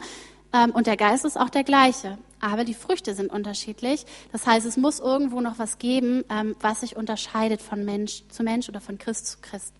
Ähm, 0.53 0.71
und 0.71 0.87
der 0.87 0.97
Geist 0.97 1.25
ist 1.25 1.37
auch 1.37 1.49
der 1.49 1.63
gleiche. 1.63 2.17
Aber 2.39 2.63
die 2.63 2.73
Früchte 2.73 3.13
sind 3.13 3.31
unterschiedlich. 3.31 4.05
Das 4.31 4.47
heißt, 4.47 4.65
es 4.65 4.77
muss 4.77 4.99
irgendwo 4.99 5.41
noch 5.41 5.59
was 5.59 5.77
geben, 5.77 6.23
ähm, 6.29 6.55
was 6.59 6.81
sich 6.81 6.95
unterscheidet 6.95 7.61
von 7.61 7.85
Mensch 7.85 8.23
zu 8.29 8.43
Mensch 8.43 8.67
oder 8.67 8.81
von 8.81 8.97
Christ 8.97 9.27
zu 9.27 9.37
Christ. 9.41 9.73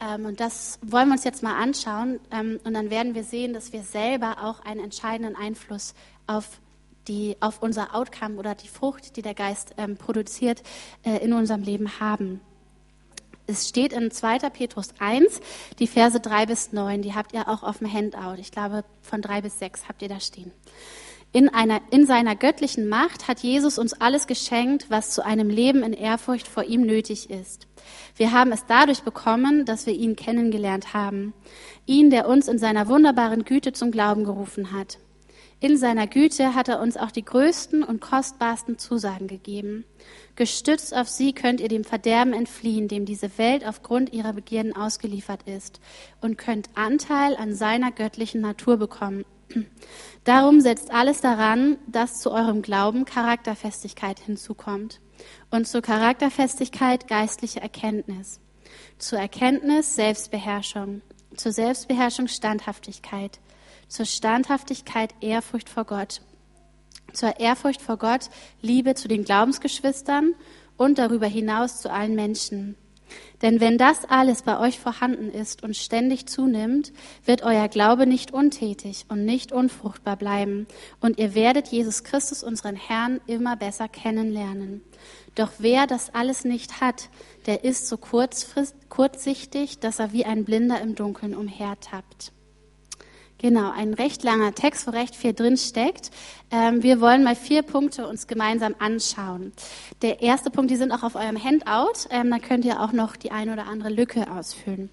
Ähm, 0.00 0.26
und 0.26 0.40
das 0.40 0.78
wollen 0.82 1.08
wir 1.08 1.14
uns 1.14 1.24
jetzt 1.24 1.42
mal 1.42 1.60
anschauen. 1.60 2.18
Und 2.64 2.74
dann 2.74 2.90
werden 2.90 3.14
wir 3.14 3.24
sehen, 3.24 3.52
dass 3.52 3.72
wir 3.72 3.82
selber 3.82 4.38
auch 4.42 4.60
einen 4.64 4.80
entscheidenden 4.80 5.36
Einfluss 5.36 5.94
auf 6.26 6.60
die, 7.06 7.36
auf 7.40 7.62
unser 7.62 7.94
Outcome 7.94 8.36
oder 8.36 8.54
die 8.54 8.68
Frucht, 8.68 9.16
die 9.16 9.22
der 9.22 9.34
Geist 9.34 9.74
produziert, 9.98 10.62
äh, 11.02 11.18
in 11.18 11.34
unserem 11.34 11.62
Leben 11.62 12.00
haben. 12.00 12.40
Es 13.46 13.68
steht 13.68 13.92
in 13.92 14.10
2. 14.10 14.38
Petrus 14.50 14.88
1, 14.98 15.40
die 15.78 15.86
Verse 15.86 16.18
3 16.18 16.46
bis 16.46 16.72
9, 16.72 17.02
die 17.02 17.14
habt 17.14 17.34
ihr 17.34 17.48
auch 17.48 17.62
auf 17.62 17.78
dem 17.78 17.92
Handout. 17.92 18.40
Ich 18.40 18.50
glaube, 18.50 18.84
von 19.02 19.20
3 19.20 19.42
bis 19.42 19.58
6 19.58 19.86
habt 19.86 20.00
ihr 20.00 20.08
da 20.08 20.18
stehen. 20.18 20.50
In, 21.32 21.48
einer, 21.48 21.80
in 21.90 22.06
seiner 22.06 22.36
göttlichen 22.36 22.88
Macht 22.88 23.26
hat 23.26 23.40
Jesus 23.40 23.76
uns 23.76 23.92
alles 23.92 24.28
geschenkt, 24.28 24.86
was 24.88 25.10
zu 25.10 25.24
einem 25.24 25.50
Leben 25.50 25.82
in 25.82 25.92
Ehrfurcht 25.92 26.46
vor 26.46 26.62
ihm 26.62 26.82
nötig 26.82 27.28
ist. 27.28 27.66
Wir 28.16 28.30
haben 28.30 28.52
es 28.52 28.66
dadurch 28.66 29.02
bekommen, 29.02 29.64
dass 29.64 29.84
wir 29.84 29.94
ihn 29.94 30.14
kennengelernt 30.14 30.94
haben. 30.94 31.34
Ihn, 31.86 32.10
der 32.10 32.28
uns 32.28 32.46
in 32.46 32.58
seiner 32.58 32.86
wunderbaren 32.88 33.44
Güte 33.44 33.72
zum 33.72 33.90
Glauben 33.90 34.24
gerufen 34.24 34.70
hat. 34.70 34.98
In 35.64 35.78
seiner 35.78 36.06
Güte 36.06 36.54
hat 36.54 36.68
er 36.68 36.78
uns 36.78 36.98
auch 36.98 37.10
die 37.10 37.24
größten 37.24 37.84
und 37.84 38.02
kostbarsten 38.02 38.76
Zusagen 38.76 39.28
gegeben. 39.28 39.86
Gestützt 40.36 40.94
auf 40.94 41.08
sie 41.08 41.32
könnt 41.32 41.58
ihr 41.58 41.68
dem 41.68 41.84
Verderben 41.84 42.34
entfliehen, 42.34 42.86
dem 42.86 43.06
diese 43.06 43.38
Welt 43.38 43.66
aufgrund 43.66 44.12
ihrer 44.12 44.34
Begierden 44.34 44.76
ausgeliefert 44.76 45.44
ist, 45.44 45.80
und 46.20 46.36
könnt 46.36 46.68
Anteil 46.74 47.34
an 47.36 47.54
seiner 47.54 47.92
göttlichen 47.92 48.42
Natur 48.42 48.76
bekommen. 48.76 49.24
Darum 50.24 50.60
setzt 50.60 50.90
alles 50.90 51.22
daran, 51.22 51.78
dass 51.86 52.20
zu 52.20 52.30
eurem 52.30 52.60
Glauben 52.60 53.06
Charakterfestigkeit 53.06 54.20
hinzukommt 54.20 55.00
und 55.50 55.66
zur 55.66 55.80
Charakterfestigkeit 55.80 57.08
geistliche 57.08 57.62
Erkenntnis, 57.62 58.38
zur 58.98 59.18
Erkenntnis 59.18 59.94
Selbstbeherrschung, 59.94 61.00
zur 61.34 61.52
Selbstbeherrschung 61.52 62.28
Standhaftigkeit, 62.28 63.40
zur 63.88 64.06
Standhaftigkeit 64.06 65.14
Ehrfurcht 65.20 65.68
vor 65.68 65.84
Gott 65.84 66.20
zur 67.14 67.40
Ehrfurcht 67.40 67.80
vor 67.80 67.96
Gott, 67.96 68.28
Liebe 68.60 68.94
zu 68.94 69.08
den 69.08 69.24
Glaubensgeschwistern 69.24 70.34
und 70.76 70.98
darüber 70.98 71.26
hinaus 71.26 71.80
zu 71.80 71.90
allen 71.90 72.14
Menschen. 72.14 72.76
Denn 73.42 73.60
wenn 73.60 73.78
das 73.78 74.06
alles 74.06 74.42
bei 74.42 74.58
euch 74.58 74.80
vorhanden 74.80 75.30
ist 75.30 75.62
und 75.62 75.76
ständig 75.76 76.26
zunimmt, 76.26 76.92
wird 77.24 77.42
euer 77.42 77.68
Glaube 77.68 78.06
nicht 78.06 78.32
untätig 78.32 79.04
und 79.08 79.24
nicht 79.24 79.52
unfruchtbar 79.52 80.16
bleiben, 80.16 80.66
und 81.00 81.18
ihr 81.18 81.34
werdet 81.34 81.68
Jesus 81.68 82.02
Christus, 82.02 82.42
unseren 82.42 82.76
Herrn, 82.76 83.20
immer 83.26 83.56
besser 83.56 83.88
kennenlernen. 83.88 84.82
Doch 85.34 85.52
wer 85.58 85.86
das 85.86 86.14
alles 86.14 86.44
nicht 86.44 86.80
hat, 86.80 87.10
der 87.46 87.62
ist 87.62 87.86
so 87.86 87.98
kurzsichtig, 87.98 89.78
dass 89.78 89.98
er 89.98 90.12
wie 90.12 90.24
ein 90.24 90.44
Blinder 90.44 90.80
im 90.80 90.94
Dunkeln 90.94 91.36
umhertappt. 91.36 92.33
Genau, 93.38 93.72
ein 93.72 93.92
recht 93.94 94.22
langer 94.22 94.54
Text, 94.54 94.86
wo 94.86 94.90
recht 94.90 95.14
viel 95.14 95.34
drin 95.34 95.56
steckt. 95.56 96.10
Ähm, 96.50 96.82
wir 96.82 97.00
wollen 97.00 97.24
mal 97.24 97.36
vier 97.36 97.62
Punkte 97.62 98.06
uns 98.06 98.26
gemeinsam 98.26 98.74
anschauen. 98.78 99.52
Der 100.02 100.22
erste 100.22 100.50
Punkt, 100.50 100.70
die 100.70 100.76
sind 100.76 100.92
auch 100.92 101.02
auf 101.02 101.14
eurem 101.14 101.42
Handout. 101.42 102.08
Ähm, 102.10 102.30
da 102.30 102.38
könnt 102.38 102.64
ihr 102.64 102.80
auch 102.80 102.92
noch 102.92 103.16
die 103.16 103.32
eine 103.32 103.52
oder 103.52 103.66
andere 103.66 103.90
Lücke 103.90 104.30
ausfüllen. 104.30 104.88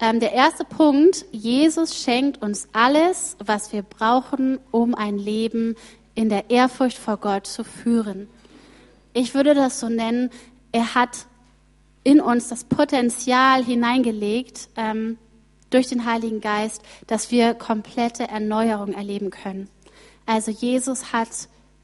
Ähm, 0.00 0.18
der 0.18 0.32
erste 0.32 0.64
Punkt, 0.64 1.24
Jesus 1.30 2.02
schenkt 2.02 2.42
uns 2.42 2.68
alles, 2.72 3.36
was 3.44 3.72
wir 3.72 3.82
brauchen, 3.82 4.58
um 4.70 4.94
ein 4.94 5.18
Leben 5.18 5.76
in 6.14 6.28
der 6.28 6.50
Ehrfurcht 6.50 6.98
vor 6.98 7.18
Gott 7.18 7.46
zu 7.46 7.64
führen. 7.64 8.28
Ich 9.12 9.34
würde 9.34 9.54
das 9.54 9.78
so 9.78 9.88
nennen, 9.88 10.30
er 10.72 10.94
hat 10.96 11.26
in 12.02 12.20
uns 12.20 12.48
das 12.48 12.64
Potenzial 12.64 13.64
hineingelegt, 13.64 14.68
ähm, 14.76 15.16
durch 15.74 15.88
den 15.88 16.06
Heiligen 16.06 16.40
Geist, 16.40 16.82
dass 17.06 17.30
wir 17.30 17.54
komplette 17.54 18.28
Erneuerung 18.28 18.92
erleben 18.94 19.30
können. 19.30 19.68
Also 20.24 20.50
Jesus 20.50 21.12
hat 21.12 21.28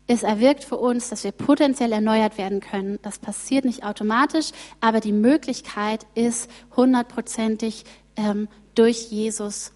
es 0.07 0.23
erwirkt 0.23 0.65
für 0.65 0.77
uns, 0.77 1.09
dass 1.09 1.25
wir 1.25 1.33
potenziell 1.33 1.93
erneuert 1.93 2.39
werden 2.39 2.61
können. 2.61 2.99
Das 3.03 3.19
passiert 3.19 3.65
nicht 3.65 3.85
automatisch, 3.85 4.51
aber 4.81 5.01
die 5.01 5.13
Möglichkeit 5.13 6.07
ist 6.15 6.51
hundertprozentig 6.75 7.85
ähm, 8.17 8.49
durch 8.75 9.11
Jesus 9.11 9.73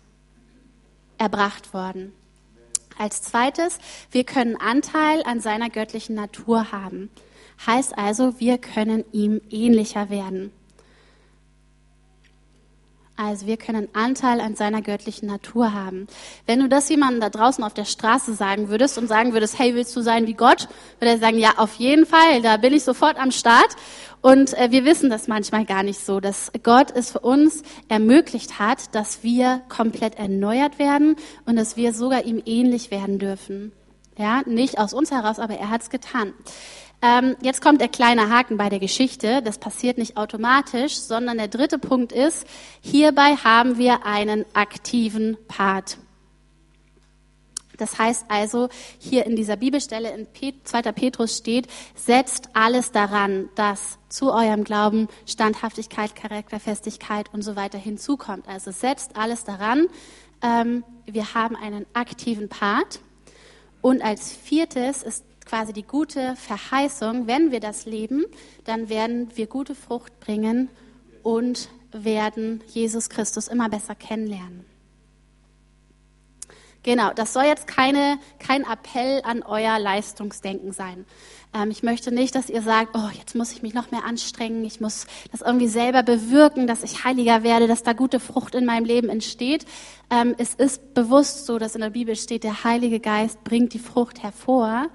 erbracht 1.18 1.72
worden. 1.74 2.12
Als 2.98 3.22
zweites, 3.22 3.78
wir 4.10 4.24
können 4.24 4.56
Anteil 4.56 5.22
an 5.24 5.40
seiner 5.40 5.70
göttlichen 5.70 6.14
Natur 6.14 6.72
haben. 6.72 7.10
Heißt 7.66 7.96
also, 7.96 8.38
wir 8.40 8.58
können 8.58 9.04
ihm 9.12 9.40
ähnlicher 9.50 10.10
werden. 10.10 10.52
Also 13.16 13.46
wir 13.46 13.56
können 13.56 13.88
Anteil 13.92 14.40
an 14.40 14.56
seiner 14.56 14.82
göttlichen 14.82 15.28
Natur 15.28 15.72
haben. 15.72 16.08
Wenn 16.46 16.58
du 16.58 16.68
das 16.68 16.88
jemandem 16.88 17.20
da 17.20 17.30
draußen 17.30 17.62
auf 17.62 17.72
der 17.72 17.84
Straße 17.84 18.34
sagen 18.34 18.68
würdest 18.70 18.98
und 18.98 19.06
sagen 19.06 19.32
würdest, 19.32 19.56
hey, 19.56 19.74
willst 19.76 19.94
du 19.94 20.00
sein 20.00 20.26
wie 20.26 20.34
Gott? 20.34 20.68
Würde 20.98 21.12
er 21.12 21.18
sagen, 21.18 21.38
ja, 21.38 21.52
auf 21.58 21.76
jeden 21.76 22.06
Fall, 22.06 22.42
da 22.42 22.56
bin 22.56 22.72
ich 22.72 22.82
sofort 22.82 23.16
am 23.16 23.30
Start. 23.30 23.76
Und 24.20 24.54
äh, 24.54 24.72
wir 24.72 24.84
wissen 24.84 25.10
das 25.10 25.28
manchmal 25.28 25.64
gar 25.64 25.84
nicht 25.84 26.04
so, 26.04 26.18
dass 26.18 26.50
Gott 26.64 26.90
es 26.92 27.12
für 27.12 27.20
uns 27.20 27.62
ermöglicht 27.88 28.58
hat, 28.58 28.94
dass 28.94 29.22
wir 29.22 29.62
komplett 29.68 30.16
erneuert 30.16 30.80
werden 30.80 31.14
und 31.46 31.54
dass 31.54 31.76
wir 31.76 31.94
sogar 31.94 32.24
ihm 32.24 32.42
ähnlich 32.44 32.90
werden 32.90 33.20
dürfen. 33.20 33.70
Ja, 34.16 34.42
nicht 34.46 34.78
aus 34.78 34.92
uns 34.94 35.10
heraus, 35.10 35.38
aber 35.38 35.54
er 35.54 35.70
hat 35.70 35.82
es 35.82 35.90
getan. 35.90 36.32
Ähm, 37.04 37.36
jetzt 37.42 37.60
kommt 37.60 37.82
der 37.82 37.88
kleine 37.88 38.30
Haken 38.30 38.56
bei 38.56 38.70
der 38.70 38.78
Geschichte. 38.78 39.42
Das 39.42 39.58
passiert 39.58 39.98
nicht 39.98 40.16
automatisch, 40.16 40.96
sondern 40.96 41.36
der 41.36 41.48
dritte 41.48 41.78
Punkt 41.78 42.12
ist, 42.12 42.46
hierbei 42.80 43.36
haben 43.36 43.76
wir 43.76 44.06
einen 44.06 44.46
aktiven 44.54 45.36
Part. 45.46 45.98
Das 47.76 47.98
heißt 47.98 48.24
also, 48.28 48.70
hier 48.98 49.26
in 49.26 49.36
dieser 49.36 49.56
Bibelstelle 49.56 50.14
in 50.14 50.26
2. 50.64 50.92
Petrus 50.92 51.36
steht, 51.36 51.66
setzt 51.94 52.48
alles 52.54 52.90
daran, 52.90 53.50
dass 53.54 53.98
zu 54.08 54.32
eurem 54.32 54.64
Glauben 54.64 55.08
Standhaftigkeit, 55.26 56.16
Charakterfestigkeit 56.16 57.28
und 57.34 57.42
so 57.42 57.54
weiter 57.54 57.76
hinzukommt. 57.76 58.48
Also 58.48 58.70
setzt 58.70 59.18
alles 59.18 59.44
daran. 59.44 59.88
Ähm, 60.40 60.84
wir 61.04 61.34
haben 61.34 61.54
einen 61.54 61.84
aktiven 61.92 62.48
Part. 62.48 63.00
Und 63.82 64.02
als 64.02 64.32
viertes 64.32 65.02
ist 65.02 65.24
quasi 65.44 65.72
die 65.72 65.82
gute 65.82 66.36
Verheißung, 66.36 67.26
wenn 67.26 67.50
wir 67.50 67.60
das 67.60 67.86
leben, 67.86 68.24
dann 68.64 68.88
werden 68.88 69.28
wir 69.34 69.46
gute 69.46 69.74
Frucht 69.74 70.18
bringen 70.20 70.68
und 71.22 71.68
werden 71.92 72.62
Jesus 72.68 73.08
Christus 73.08 73.48
immer 73.48 73.68
besser 73.68 73.94
kennenlernen. 73.94 74.64
Genau, 76.84 77.12
das 77.14 77.32
soll 77.32 77.44
jetzt 77.44 77.66
keine, 77.66 78.18
kein 78.38 78.62
Appell 78.62 79.22
an 79.24 79.42
euer 79.42 79.78
Leistungsdenken 79.78 80.70
sein. 80.72 81.06
Ähm, 81.54 81.70
ich 81.70 81.82
möchte 81.82 82.12
nicht, 82.12 82.34
dass 82.34 82.50
ihr 82.50 82.60
sagt, 82.60 82.94
oh, 82.94 83.08
jetzt 83.18 83.34
muss 83.34 83.52
ich 83.52 83.62
mich 83.62 83.72
noch 83.72 83.90
mehr 83.90 84.04
anstrengen, 84.04 84.62
ich 84.66 84.82
muss 84.82 85.06
das 85.32 85.40
irgendwie 85.40 85.68
selber 85.68 86.02
bewirken, 86.02 86.66
dass 86.66 86.82
ich 86.82 87.04
heiliger 87.04 87.42
werde, 87.42 87.68
dass 87.68 87.84
da 87.84 87.94
gute 87.94 88.20
Frucht 88.20 88.54
in 88.54 88.66
meinem 88.66 88.84
Leben 88.84 89.08
entsteht. 89.08 89.64
Ähm, 90.10 90.34
es 90.36 90.54
ist 90.54 90.92
bewusst 90.92 91.46
so, 91.46 91.58
dass 91.58 91.74
in 91.74 91.80
der 91.80 91.90
Bibel 91.90 92.16
steht, 92.16 92.44
der 92.44 92.64
Heilige 92.64 93.00
Geist 93.00 93.42
bringt 93.44 93.72
die 93.72 93.78
Frucht 93.78 94.22
hervor 94.22 94.90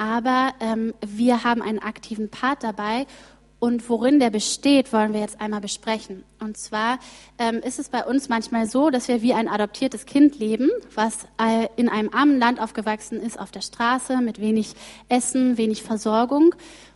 aber 0.00 0.54
ähm, 0.60 0.94
wir 1.06 1.44
haben 1.44 1.60
einen 1.60 1.78
aktiven 1.78 2.30
Part 2.30 2.64
dabei. 2.64 3.06
Und 3.58 3.90
worin 3.90 4.18
der 4.18 4.30
besteht, 4.30 4.90
wollen 4.94 5.12
wir 5.12 5.20
jetzt 5.20 5.38
einmal 5.38 5.60
besprechen. 5.60 6.24
Und 6.40 6.56
zwar 6.56 6.98
ähm, 7.38 7.56
ist 7.56 7.78
es 7.78 7.90
bei 7.90 8.02
uns 8.06 8.30
manchmal 8.30 8.66
so, 8.66 8.88
dass 8.88 9.06
wir 9.06 9.20
wie 9.20 9.34
ein 9.34 9.48
adoptiertes 9.48 10.06
Kind 10.06 10.38
leben, 10.38 10.70
was 10.94 11.26
äh, 11.36 11.68
in 11.76 11.90
einem 11.90 12.08
armen 12.08 12.38
Land 12.38 12.58
aufgewachsen 12.58 13.20
ist, 13.20 13.38
auf 13.38 13.50
der 13.50 13.60
Straße, 13.60 14.16
mit 14.22 14.40
wenig 14.40 14.72
Essen, 15.10 15.58
wenig 15.58 15.82
Versorgung 15.82 16.54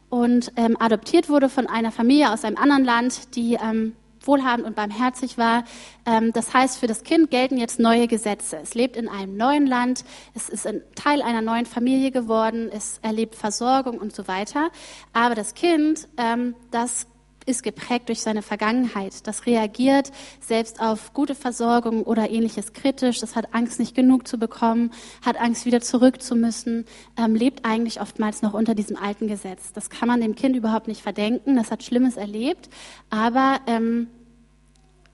und 0.08 0.52
ähm, 0.56 0.76
adoptiert 0.80 1.28
wurde 1.28 1.50
von 1.50 1.66
einer 1.66 1.92
Familie 1.92 2.32
aus 2.32 2.44
einem 2.44 2.56
anderen 2.56 2.84
Land, 2.84 3.34
die 3.36 3.58
ähm, 3.60 3.94
wohlhabend 4.26 4.66
und 4.66 4.76
barmherzig 4.76 5.38
war. 5.38 5.64
Ähm, 6.06 6.32
das 6.32 6.52
heißt, 6.52 6.78
für 6.78 6.86
das 6.86 7.02
Kind 7.02 7.30
gelten 7.30 7.58
jetzt 7.58 7.78
neue 7.78 8.08
Gesetze. 8.08 8.58
Es 8.62 8.74
lebt 8.74 8.96
in 8.96 9.08
einem 9.08 9.36
neuen 9.36 9.66
Land, 9.66 10.04
es 10.34 10.48
ist 10.48 10.66
ein 10.66 10.82
Teil 10.94 11.22
einer 11.22 11.42
neuen 11.42 11.66
Familie 11.66 12.10
geworden, 12.10 12.70
es 12.72 12.98
erlebt 13.02 13.34
Versorgung 13.34 13.98
und 13.98 14.14
so 14.14 14.28
weiter. 14.28 14.70
Aber 15.12 15.34
das 15.34 15.54
Kind, 15.54 16.08
ähm, 16.16 16.54
das 16.70 17.06
ist 17.46 17.62
geprägt 17.62 18.08
durch 18.08 18.20
seine 18.20 18.42
Vergangenheit. 18.42 19.26
Das 19.26 19.46
reagiert 19.46 20.10
selbst 20.40 20.80
auf 20.80 21.12
gute 21.12 21.34
Versorgung 21.34 22.02
oder 22.04 22.30
ähnliches 22.30 22.72
kritisch. 22.72 23.20
Das 23.20 23.36
hat 23.36 23.54
Angst, 23.54 23.78
nicht 23.78 23.94
genug 23.94 24.26
zu 24.26 24.38
bekommen, 24.38 24.90
hat 25.24 25.38
Angst, 25.38 25.66
wieder 25.66 25.80
zurück 25.80 26.22
zu 26.22 26.36
müssen, 26.36 26.86
ähm, 27.16 27.34
lebt 27.34 27.64
eigentlich 27.64 28.00
oftmals 28.00 28.42
noch 28.42 28.54
unter 28.54 28.74
diesem 28.74 28.96
alten 28.96 29.28
Gesetz. 29.28 29.72
Das 29.72 29.90
kann 29.90 30.08
man 30.08 30.20
dem 30.20 30.34
Kind 30.34 30.56
überhaupt 30.56 30.88
nicht 30.88 31.02
verdenken. 31.02 31.56
Das 31.56 31.70
hat 31.70 31.82
Schlimmes 31.82 32.16
erlebt. 32.16 32.68
Aber 33.10 33.60
ähm, 33.66 34.08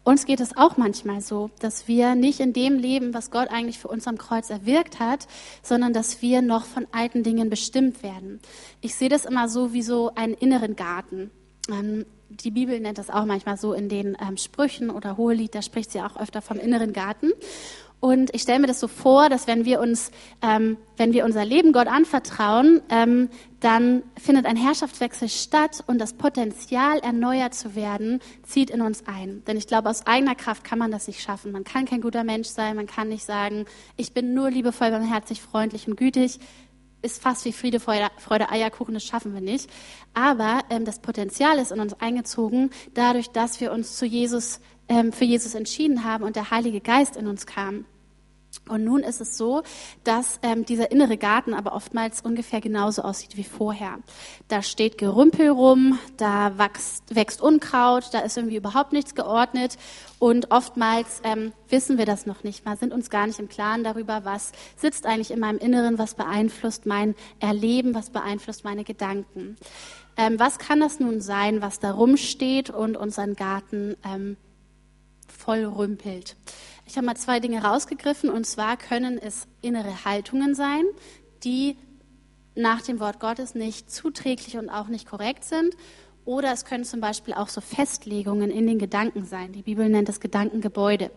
uns 0.03 0.25
geht 0.25 0.41
es 0.41 0.57
auch 0.57 0.77
manchmal 0.77 1.21
so, 1.21 1.51
dass 1.61 1.87
wir 1.87 2.15
nicht 2.15 2.41
in 2.41 2.53
dem 2.53 2.79
leben, 2.79 3.13
was 3.13 3.31
Gott 3.31 3.49
eigentlich 3.49 3.79
für 3.79 3.89
uns 3.89 4.07
am 4.07 4.17
Kreuz 4.17 4.49
erwirkt 4.51 4.99
hat, 4.99 5.27
sondern 5.63 5.93
dass 5.93 6.23
wir 6.23 6.41
noch 6.41 6.65
von 6.65 6.87
alten 6.93 7.23
Dingen 7.23 7.51
bestimmt 7.51 8.03
werden. 8.03 8.41
Ich 8.81 8.95
sehe 8.95 9.11
das 9.11 9.27
immer 9.27 9.49
so 9.49 9.73
wie 9.73 9.83
so 9.83 10.13
einen 10.15 10.35
inneren 10.35 10.75
Garten. 10.75 11.31
Ähm, 11.71 12.07
die 12.31 12.51
Bibel 12.51 12.79
nennt 12.81 12.99
das 12.99 13.11
auch 13.11 13.25
manchmal 13.25 13.57
so 13.57 13.75
in 13.75 13.89
den 13.89 14.17
ähm, 14.21 14.37
Sprüchen 14.37 14.89
oder 14.89 15.17
Hohelied, 15.17 15.55
da 15.55 15.63
spricht 15.63 15.91
sie 15.91 16.01
auch 16.01 16.17
öfter 16.17 16.41
vom 16.41 16.59
inneren 16.59 16.93
Garten. 16.93 17.33
Und 18.01 18.35
ich 18.35 18.43
stelle 18.43 18.61
mir 18.61 18.67
das 18.67 18.81
so 18.81 18.89
vor, 18.89 19.29
dass 19.29 19.47
wenn 19.47 19.67
wir 19.67 19.79
uns, 19.79 20.11
ähm, 20.41 20.79
wenn 20.97 21.13
wir 21.13 21.27
unser 21.27 21.45
Leben 21.45 21.73
Gott 21.73 21.87
anvertrauen, 21.87 22.81
ähm, 22.89 23.29
dann 23.61 24.03
findet 24.17 24.47
ein 24.47 24.57
Herrschaftswechsel 24.57 25.29
statt 25.29 25.85
und 25.87 25.99
das 25.99 26.15
Potenzial, 26.15 26.99
erneuert 27.01 27.55
zu 27.55 27.75
werden, 27.75 28.21
zieht 28.43 28.71
in 28.71 28.81
uns 28.81 29.07
ein. 29.07 29.43
Denn 29.47 29.59
ich 29.59 29.67
glaube, 29.67 29.91
aus 29.91 30.07
eigener 30.07 30.35
Kraft 30.35 30.65
kann 30.65 30.79
man 30.79 30.91
das 30.91 31.09
nicht 31.09 31.21
schaffen. 31.21 31.53
Man 31.53 31.65
kann 31.65 31.85
kein 31.85 32.01
guter 32.01 32.25
Mensch 32.25 32.49
sein, 32.49 32.77
man 32.77 32.87
kann 32.87 33.09
nicht 33.09 33.25
sagen, 33.25 33.67
ich 33.99 34.15
bin 34.15 34.33
nur 34.33 34.51
liebevoll, 34.51 34.91
barmherzig, 34.91 35.43
freundlich 35.43 35.87
und 35.87 35.97
gütig 35.97 36.41
ist 37.03 37.23
fast 37.23 37.45
wie 37.45 37.53
Friede, 37.53 37.81
Freude, 37.81 38.09
Freude 38.19 38.51
Eierkuchen, 38.51 38.95
das 38.95 39.05
schaffen 39.05 39.33
wir 39.33 39.41
nicht. 39.41 39.71
Aber 40.15 40.61
ähm, 40.71 40.85
das 40.85 41.01
Potenzial 41.01 41.59
ist 41.59 41.73
in 41.73 41.81
uns 41.81 41.95
eingezogen, 41.95 42.71
dadurch, 42.95 43.31
dass 43.31 43.61
wir 43.61 43.73
uns 43.73 43.97
zu 43.97 44.07
Jesus, 44.07 44.61
für 45.13 45.25
Jesus 45.25 45.55
entschieden 45.55 46.05
haben 46.05 46.25
und 46.25 46.37
der 46.37 46.51
Heilige 46.51 46.81
Geist 46.81 47.17
in 47.17 47.27
uns 47.27 47.47
kam. 47.47 47.85
Und 48.69 48.85
nun 48.85 49.03
ist 49.03 49.21
es 49.21 49.37
so, 49.37 49.63
dass 50.05 50.39
ähm, 50.43 50.65
dieser 50.65 50.91
innere 50.91 51.17
Garten 51.17 51.55
aber 51.55 51.73
oftmals 51.73 52.21
ungefähr 52.21 52.61
genauso 52.61 53.03
aussieht 53.03 53.37
wie 53.37 53.45
vorher. 53.45 53.99
Da 54.49 54.63
steht 54.63 54.99
Gerümpel 54.99 55.49
rum, 55.51 55.99
da 56.17 56.59
wächst, 56.59 57.15
wächst 57.15 57.41
Unkraut, 57.41 58.11
da 58.13 58.21
ist 58.21 58.37
irgendwie 58.37 58.57
überhaupt 58.57 58.93
nichts 58.93 59.15
geordnet. 59.15 59.79
Und 60.19 60.51
oftmals 60.51 61.21
ähm, 61.25 61.53
wissen 61.69 61.99
wir 61.99 62.07
das 62.07 62.27
noch 62.27 62.43
nicht 62.43 62.65
mal, 62.65 62.77
sind 62.77 62.93
uns 62.93 63.11
gar 63.11 63.27
nicht 63.27 63.39
im 63.39 63.49
Klaren 63.49 63.85
darüber, 63.85 64.25
was 64.25 64.53
sitzt 64.77 65.07
eigentlich 65.07 65.31
in 65.31 65.41
meinem 65.41 65.59
Inneren, 65.59 65.99
was 65.99 66.15
beeinflusst 66.15 66.87
mein 66.87 67.15
Erleben, 67.39 67.95
was 67.95 68.11
beeinflusst 68.11 68.65
meine 68.65 68.85
Gedanken. 68.85 69.57
Ähm, 70.17 70.39
was 70.39 70.59
kann 70.59 70.81
das 70.81 71.01
nun 71.01 71.21
sein, 71.21 71.63
was 71.63 71.79
da 71.79 71.93
rumsteht 71.93 72.71
und 72.71 72.97
unseren 72.97 73.37
Garten 73.37 73.97
ähm, 74.05 74.37
voll 75.31 75.65
rümpelt? 75.65 76.37
Ich 76.87 76.97
habe 76.97 77.07
mal 77.07 77.17
zwei 77.17 77.41
Dinge 77.41 77.63
rausgegriffen 77.63 78.31
und 78.31 78.47
zwar 78.47 78.77
können 78.77 79.19
es 79.19 79.47
innere 79.63 80.05
Haltungen 80.05 80.55
sein, 80.55 80.85
die 81.45 81.77
nach 82.55 82.83
dem 82.83 83.01
Wort 83.01 83.21
Gottes 83.21 83.55
nicht 83.55 83.91
zuträglich 83.91 84.57
und 84.57 84.69
auch 84.69 84.89
nicht 84.89 85.09
korrekt 85.09 85.45
sind. 85.45 85.75
Oder 86.25 86.53
es 86.53 86.65
können 86.65 86.85
zum 86.85 87.01
Beispiel 87.01 87.35
auch 87.35 87.49
so 87.49 87.61
Festlegungen 87.61 88.51
in 88.51 88.67
den 88.67 88.79
Gedanken 88.79 89.25
sein. 89.25 89.53
Die 89.53 89.63
Bibel 89.63 89.89
nennt 89.89 90.09
das 90.09 90.21
Gedankengebäude. 90.21 91.11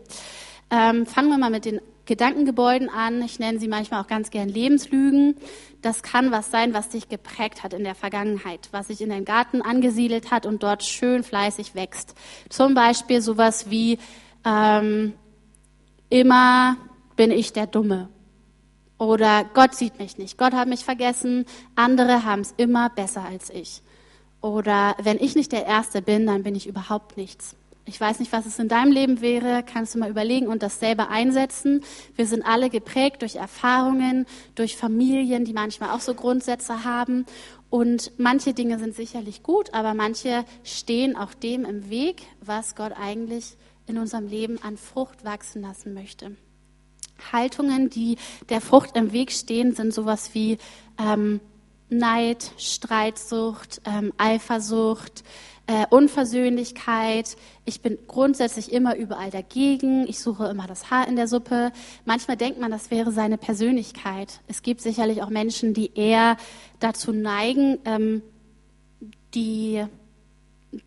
Ähm, 0.70 1.06
fangen 1.06 1.30
wir 1.30 1.38
mal 1.38 1.50
mit 1.50 1.66
den 1.66 1.82
Gedankengebäuden 2.06 2.90
an. 2.90 3.22
Ich 3.22 3.40
nenne 3.40 3.60
sie 3.60 3.68
manchmal 3.68 4.02
auch 4.02 4.08
ganz 4.08 4.30
gern 4.30 4.50
Lebenslügen. 4.50 5.36
Das 5.82 6.04
kann 6.04 6.32
was 6.32 6.52
sein, 6.52 6.74
was 6.74 6.90
dich 6.90 7.10
geprägt 7.10 7.64
hat 7.64 7.74
in 7.74 7.84
der 7.84 7.96
Vergangenheit, 7.96 8.70
was 8.72 8.88
sich 8.88 9.02
in 9.02 9.10
deinen 9.10 9.26
Garten 9.26 9.62
angesiedelt 9.62 10.32
hat 10.32 10.46
und 10.46 10.64
dort 10.64 10.84
schön 10.84 11.24
fleißig 11.24 11.76
wächst. 11.76 12.16
Zum 12.50 12.74
Beispiel 12.74 13.22
sowas 13.22 13.70
wie, 13.70 14.00
ähm, 14.46 15.14
immer 16.10 16.78
bin 17.16 17.32
ich 17.32 17.54
der 17.54 17.68
Dumme. 17.68 18.10
Oder 18.98 19.44
Gott 19.54 19.76
sieht 19.76 20.00
mich 20.00 20.18
nicht, 20.18 20.38
Gott 20.38 20.54
hat 20.54 20.68
mich 20.68 20.86
vergessen, 20.86 21.46
andere 21.76 22.24
haben 22.24 22.42
es 22.42 22.54
immer 22.58 22.90
besser 22.90 23.24
als 23.24 23.50
ich. 23.50 23.82
Oder 24.40 24.96
wenn 25.02 25.20
ich 25.20 25.36
nicht 25.36 25.52
der 25.52 25.66
Erste 25.66 26.02
bin, 26.02 26.28
dann 26.28 26.44
bin 26.44 26.56
ich 26.56 26.68
überhaupt 26.68 27.18
nichts. 27.18 27.56
Ich 27.86 28.00
weiß 28.00 28.20
nicht, 28.20 28.32
was 28.32 28.46
es 28.46 28.60
in 28.60 28.70
deinem 28.70 28.94
Leben 28.94 29.20
wäre, 29.20 29.62
kannst 29.62 29.94
du 29.94 30.00
mal 30.00 30.10
überlegen 30.10 30.48
und 30.48 30.64
das 30.64 30.80
selber 30.80 31.10
einsetzen. 31.10 31.84
Wir 32.16 32.26
sind 32.28 32.46
alle 32.46 32.70
geprägt 32.70 33.22
durch 33.22 33.36
Erfahrungen, 33.36 34.26
durch 34.56 34.78
Familien, 34.78 35.44
die 35.44 35.54
manchmal 35.54 35.90
auch 35.90 36.00
so 36.00 36.14
Grundsätze 36.14 36.86
haben. 36.86 37.26
Und 37.70 38.12
manche 38.18 38.54
Dinge 38.54 38.80
sind 38.80 38.96
sicherlich 38.96 39.44
gut, 39.44 39.74
aber 39.74 39.94
manche 39.94 40.46
stehen 40.64 41.18
auch 41.18 41.34
dem 41.34 41.66
im 41.66 41.90
Weg, 41.90 42.22
was 42.40 42.76
Gott 42.76 42.94
eigentlich 42.98 43.58
in 43.86 43.98
unserem 43.98 44.28
Leben 44.28 44.62
an 44.64 44.78
Frucht 44.78 45.26
wachsen 45.26 45.62
lassen 45.62 45.94
möchte. 45.94 46.38
Haltungen, 47.32 47.90
die 47.90 48.18
der 48.50 48.62
Frucht 48.62 48.96
im 48.96 49.12
Weg 49.12 49.32
stehen, 49.32 49.76
sind 49.76 49.94
sowas 49.94 50.34
wie 50.34 50.58
ähm, 50.98 51.42
Neid, 51.90 52.52
Streitsucht, 52.58 53.82
ähm, 53.86 54.14
Eifersucht, 54.18 55.24
äh, 55.68 55.86
Unversöhnlichkeit. 55.90 57.38
Ich 57.66 57.82
bin 57.82 57.98
grundsätzlich 58.08 58.72
immer 58.74 58.96
überall 58.96 59.32
dagegen. 59.32 60.08
Ich 60.08 60.20
suche 60.20 60.48
immer 60.48 60.68
das 60.68 60.92
Haar 60.92 61.08
in 61.08 61.16
der 61.16 61.28
Suppe. 61.28 61.72
Manchmal 62.06 62.38
denkt 62.38 62.60
man, 62.60 62.72
das 62.72 62.92
wäre 62.92 63.12
seine 63.12 63.38
Persönlichkeit. 63.38 64.42
Es 64.48 64.62
gibt 64.62 64.82
sicherlich 64.82 65.22
auch 65.22 65.30
Menschen, 65.30 65.74
die 65.74 65.92
eher 65.96 66.38
dazu 66.80 67.14
neigen, 67.14 67.80
ähm, 67.86 68.22
die, 69.34 69.86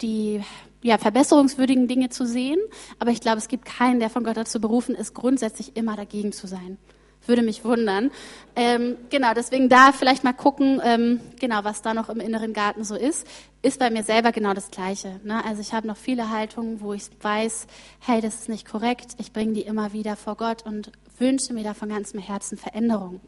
die 0.02 0.42
ja, 0.82 0.98
verbesserungswürdigen 0.98 1.88
Dinge 1.88 2.10
zu 2.10 2.26
sehen. 2.26 2.58
Aber 2.98 3.10
ich 3.10 3.20
glaube, 3.20 3.38
es 3.38 3.48
gibt 3.48 3.64
keinen, 3.64 3.98
der 3.98 4.10
von 4.10 4.24
Gott 4.24 4.36
dazu 4.36 4.60
berufen 4.60 4.94
ist, 4.94 5.14
grundsätzlich 5.14 5.76
immer 5.76 5.96
dagegen 5.96 6.32
zu 6.32 6.46
sein. 6.46 6.76
Würde 7.26 7.42
mich 7.42 7.64
wundern. 7.64 8.10
Ähm, 8.54 8.96
genau, 9.10 9.34
deswegen 9.34 9.68
da 9.68 9.92
vielleicht 9.92 10.24
mal 10.24 10.32
gucken, 10.32 10.80
ähm, 10.82 11.20
genau, 11.40 11.64
was 11.64 11.82
da 11.82 11.92
noch 11.92 12.08
im 12.08 12.20
inneren 12.20 12.52
Garten 12.52 12.84
so 12.84 12.94
ist. 12.94 13.26
Ist 13.62 13.78
bei 13.78 13.90
mir 13.90 14.02
selber 14.02 14.32
genau 14.32 14.54
das 14.54 14.70
Gleiche. 14.70 15.20
Ne? 15.24 15.44
Also 15.44 15.60
ich 15.60 15.72
habe 15.72 15.86
noch 15.86 15.96
viele 15.96 16.30
Haltungen, 16.30 16.80
wo 16.80 16.92
ich 16.92 17.04
weiß, 17.20 17.66
hey, 18.00 18.20
das 18.20 18.36
ist 18.36 18.48
nicht 18.48 18.66
korrekt. 18.66 19.14
Ich 19.18 19.32
bringe 19.32 19.52
die 19.52 19.62
immer 19.62 19.92
wieder 19.92 20.16
vor 20.16 20.36
Gott 20.36 20.64
und 20.64 20.92
wünsche 21.18 21.52
mir 21.52 21.64
da 21.64 21.74
von 21.74 21.88
ganzem 21.88 22.20
Herzen 22.20 22.56
Veränderung. 22.56 23.20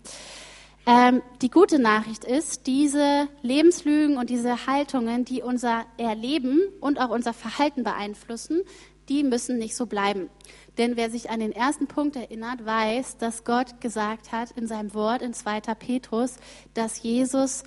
Ähm, 0.86 1.20
die 1.42 1.50
gute 1.50 1.78
Nachricht 1.78 2.24
ist, 2.24 2.66
diese 2.66 3.28
Lebenslügen 3.42 4.16
und 4.16 4.30
diese 4.30 4.66
Haltungen, 4.66 5.26
die 5.26 5.42
unser 5.42 5.84
Erleben 5.98 6.60
und 6.80 6.98
auch 6.98 7.10
unser 7.10 7.34
Verhalten 7.34 7.84
beeinflussen, 7.84 8.62
die 9.10 9.22
müssen 9.22 9.58
nicht 9.58 9.76
so 9.76 9.84
bleiben. 9.84 10.30
Denn 10.78 10.96
wer 10.96 11.10
sich 11.10 11.28
an 11.28 11.40
den 11.40 11.52
ersten 11.52 11.88
Punkt 11.88 12.16
erinnert, 12.16 12.64
weiß, 12.64 13.18
dass 13.18 13.44
Gott 13.44 13.80
gesagt 13.80 14.30
hat 14.32 14.52
in 14.52 14.68
seinem 14.68 14.94
Wort 14.94 15.22
in 15.22 15.34
2. 15.34 15.60
Petrus, 15.60 16.36
dass 16.72 17.02
Jesus 17.02 17.64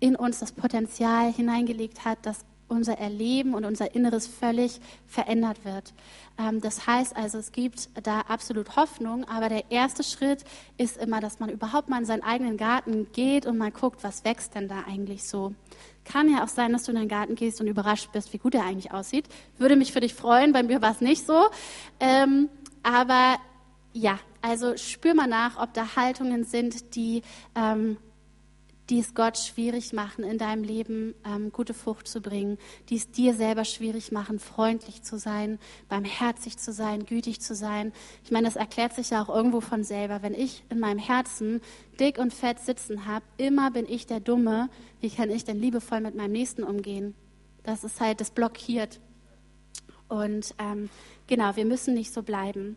in 0.00 0.16
uns 0.16 0.40
das 0.40 0.52
Potenzial 0.52 1.30
hineingelegt 1.30 2.06
hat, 2.06 2.24
dass 2.24 2.46
unser 2.70 2.98
Erleben 2.98 3.54
und 3.54 3.64
unser 3.64 3.94
Inneres 3.94 4.26
völlig 4.26 4.80
verändert 5.06 5.64
wird. 5.64 5.92
Ähm, 6.38 6.60
das 6.60 6.86
heißt 6.86 7.16
also, 7.16 7.38
es 7.38 7.52
gibt 7.52 7.88
da 8.02 8.20
absolut 8.20 8.76
Hoffnung, 8.76 9.24
aber 9.24 9.48
der 9.48 9.70
erste 9.70 10.02
Schritt 10.02 10.44
ist 10.78 10.96
immer, 10.96 11.20
dass 11.20 11.40
man 11.40 11.50
überhaupt 11.50 11.88
mal 11.88 11.98
in 11.98 12.04
seinen 12.04 12.22
eigenen 12.22 12.56
Garten 12.56 13.08
geht 13.12 13.46
und 13.46 13.58
mal 13.58 13.70
guckt, 13.70 14.02
was 14.02 14.24
wächst 14.24 14.54
denn 14.54 14.68
da 14.68 14.84
eigentlich 14.86 15.24
so. 15.24 15.54
Kann 16.04 16.30
ja 16.32 16.44
auch 16.44 16.48
sein, 16.48 16.72
dass 16.72 16.84
du 16.84 16.92
in 16.92 16.98
den 16.98 17.08
Garten 17.08 17.34
gehst 17.34 17.60
und 17.60 17.66
überrascht 17.66 18.10
bist, 18.12 18.32
wie 18.32 18.38
gut 18.38 18.54
er 18.54 18.64
eigentlich 18.64 18.92
aussieht. 18.92 19.26
Würde 19.58 19.76
mich 19.76 19.92
für 19.92 20.00
dich 20.00 20.14
freuen, 20.14 20.52
bei 20.52 20.62
mir 20.62 20.80
war 20.80 20.92
es 20.92 21.00
nicht 21.00 21.26
so. 21.26 21.46
Ähm, 22.00 22.48
aber 22.82 23.36
ja, 23.92 24.18
also 24.42 24.76
spür 24.76 25.14
mal 25.14 25.26
nach, 25.26 25.60
ob 25.60 25.74
da 25.74 25.96
Haltungen 25.96 26.44
sind, 26.44 26.94
die 26.94 27.22
ähm, 27.54 27.98
die 28.90 28.98
es 28.98 29.14
Gott 29.14 29.38
schwierig 29.38 29.92
machen, 29.92 30.24
in 30.24 30.36
deinem 30.36 30.64
Leben 30.64 31.14
ähm, 31.24 31.52
gute 31.52 31.74
Frucht 31.74 32.08
zu 32.08 32.20
bringen, 32.20 32.58
die 32.88 32.96
es 32.96 33.10
dir 33.10 33.34
selber 33.34 33.64
schwierig 33.64 34.10
machen, 34.10 34.40
freundlich 34.40 35.02
zu 35.02 35.16
sein, 35.16 35.60
barmherzig 35.88 36.58
zu 36.58 36.72
sein, 36.72 37.06
gütig 37.06 37.40
zu 37.40 37.54
sein. 37.54 37.92
Ich 38.24 38.32
meine, 38.32 38.46
das 38.46 38.56
erklärt 38.56 38.94
sich 38.94 39.10
ja 39.10 39.22
auch 39.22 39.28
irgendwo 39.28 39.60
von 39.60 39.84
selber. 39.84 40.22
Wenn 40.22 40.34
ich 40.34 40.64
in 40.70 40.80
meinem 40.80 40.98
Herzen 40.98 41.60
dick 42.00 42.18
und 42.18 42.34
fett 42.34 42.58
sitzen 42.58 43.06
habe, 43.06 43.24
immer 43.36 43.70
bin 43.70 43.86
ich 43.88 44.06
der 44.06 44.20
Dumme, 44.20 44.68
wie 45.00 45.10
kann 45.10 45.30
ich 45.30 45.44
denn 45.44 45.60
liebevoll 45.60 46.00
mit 46.00 46.16
meinem 46.16 46.32
Nächsten 46.32 46.64
umgehen? 46.64 47.14
Das 47.62 47.84
ist 47.84 48.00
halt, 48.00 48.20
das 48.20 48.32
blockiert. 48.32 48.98
Und 50.08 50.54
ähm, 50.58 50.90
genau, 51.28 51.54
wir 51.54 51.64
müssen 51.64 51.94
nicht 51.94 52.12
so 52.12 52.22
bleiben. 52.22 52.76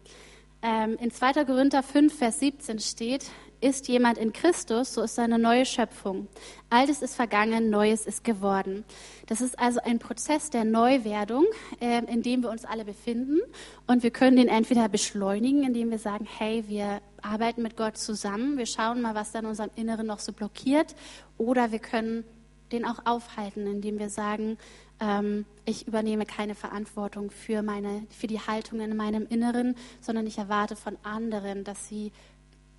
Ähm, 0.62 0.96
in 1.02 1.10
2. 1.10 1.44
Korinther 1.46 1.82
5, 1.82 2.16
Vers 2.16 2.40
17 2.40 2.80
steht, 2.80 3.26
ist 3.64 3.88
jemand 3.88 4.18
in 4.18 4.34
Christus, 4.34 4.94
so 4.94 5.02
ist 5.04 5.16
seine 5.16 5.40
neue 5.40 5.66
Schöpfung. 5.66 6.28
Altes 6.70 7.02
ist 7.02 7.16
vergangen, 7.16 7.70
Neues 7.70 8.06
ist 8.06 8.24
geworden. 8.24 8.84
Das 9.28 9.40
ist 9.40 9.58
also 9.58 9.80
ein 9.84 10.00
Prozess 10.00 10.50
der 10.50 10.66
Neuwerdung, 10.66 11.46
äh, 11.80 12.04
in 12.06 12.22
dem 12.22 12.44
wir 12.44 12.50
uns 12.50 12.66
alle 12.66 12.84
befinden. 12.84 13.40
Und 13.88 14.04
wir 14.04 14.12
können 14.12 14.36
den 14.36 14.50
entweder 14.50 14.90
beschleunigen, 14.90 15.64
indem 15.64 15.92
wir 15.92 16.00
sagen, 16.00 16.28
hey, 16.38 16.66
wir 16.68 17.02
arbeiten 17.22 17.62
mit 17.62 17.78
Gott 17.78 17.98
zusammen, 17.98 18.58
wir 18.58 18.66
schauen 18.66 19.02
mal, 19.02 19.16
was 19.16 19.32
da 19.32 19.40
in 19.40 19.46
unserem 19.46 19.72
Inneren 19.76 20.08
noch 20.08 20.20
so 20.20 20.34
blockiert. 20.34 20.94
Oder 21.38 21.72
wir 21.72 21.80
können 21.80 22.26
den 22.74 22.86
auch 22.86 23.06
aufhalten, 23.06 23.66
indem 23.66 23.98
wir 23.98 24.10
sagen, 24.10 24.58
ähm, 25.00 25.46
ich 25.66 25.88
übernehme 25.88 26.26
keine 26.26 26.56
Verantwortung 26.56 27.32
für, 27.32 27.62
meine, 27.62 28.06
für 28.10 28.28
die 28.28 28.40
Haltung 28.40 28.82
in 28.82 28.96
meinem 28.98 29.26
Inneren, 29.28 29.76
sondern 30.02 30.28
ich 30.28 30.38
erwarte 30.38 30.76
von 30.76 30.98
anderen, 31.04 31.64
dass 31.64 31.88
sie 31.88 32.12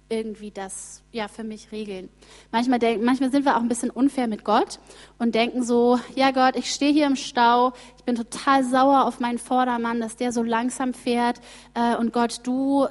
irgendwie 0.09 0.51
das 0.51 1.03
ja 1.13 1.29
für 1.29 1.45
mich 1.45 1.73
regeln. 1.73 2.09
Manchmal, 2.53 2.79
denk, 2.79 3.03
manchmal 3.03 3.31
sind 3.31 3.45
wir 3.45 3.57
auch 3.57 3.61
ein 3.61 3.69
bisschen 3.69 3.91
unfair 3.91 4.29
mit 4.29 4.45
Gott 4.45 4.79
und 5.19 5.35
denken 5.35 5.63
so, 5.63 5.99
ja 6.15 6.31
Gott, 6.31 6.57
ich 6.57 6.71
stehe 6.73 6.93
hier 6.93 7.07
im 7.07 7.17
Stau, 7.17 7.73
ich 7.97 8.05
bin 8.05 8.15
total 8.15 8.65
sauer 8.65 9.07
auf 9.07 9.21
meinen 9.21 9.39
Vordermann, 9.39 10.01
dass 10.01 10.17
der 10.17 10.33
so 10.33 10.43
langsam 10.43 10.95
fährt 10.95 11.41
äh, 11.75 11.97
und 11.97 12.13
Gott, 12.13 12.41
du 12.45 12.87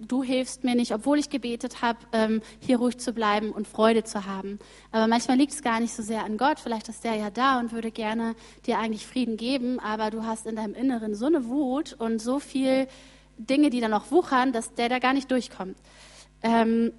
du 0.00 0.22
hilfst 0.22 0.64
mir 0.64 0.74
nicht, 0.74 0.92
obwohl 0.92 1.18
ich 1.18 1.30
gebetet 1.30 1.82
habe, 1.82 1.98
ähm, 2.12 2.40
hier 2.60 2.78
ruhig 2.78 2.98
zu 2.98 3.12
bleiben 3.12 3.50
und 3.50 3.66
Freude 3.66 4.04
zu 4.04 4.26
haben. 4.26 4.58
Aber 4.92 5.06
manchmal 5.06 5.36
liegt 5.36 5.52
es 5.52 5.62
gar 5.62 5.80
nicht 5.80 5.94
so 5.94 6.02
sehr 6.02 6.24
an 6.24 6.36
Gott. 6.36 6.60
Vielleicht 6.60 6.88
ist 6.88 7.04
der 7.04 7.16
ja 7.16 7.30
da 7.30 7.58
und 7.58 7.72
würde 7.72 7.90
gerne 7.90 8.34
dir 8.66 8.78
eigentlich 8.78 9.06
Frieden 9.06 9.36
geben, 9.36 9.80
aber 9.80 10.10
du 10.10 10.24
hast 10.24 10.46
in 10.46 10.56
deinem 10.56 10.74
Inneren 10.74 11.14
so 11.14 11.26
eine 11.26 11.46
Wut 11.46 11.94
und 11.98 12.20
so 12.20 12.38
viel 12.38 12.86
Dinge, 13.38 13.70
die 13.70 13.80
da 13.80 13.88
noch 13.88 14.10
wuchern, 14.10 14.52
dass 14.52 14.74
der 14.74 14.88
da 14.88 14.98
gar 14.98 15.12
nicht 15.12 15.30
durchkommt. 15.30 15.76
Ähm, 16.42 16.92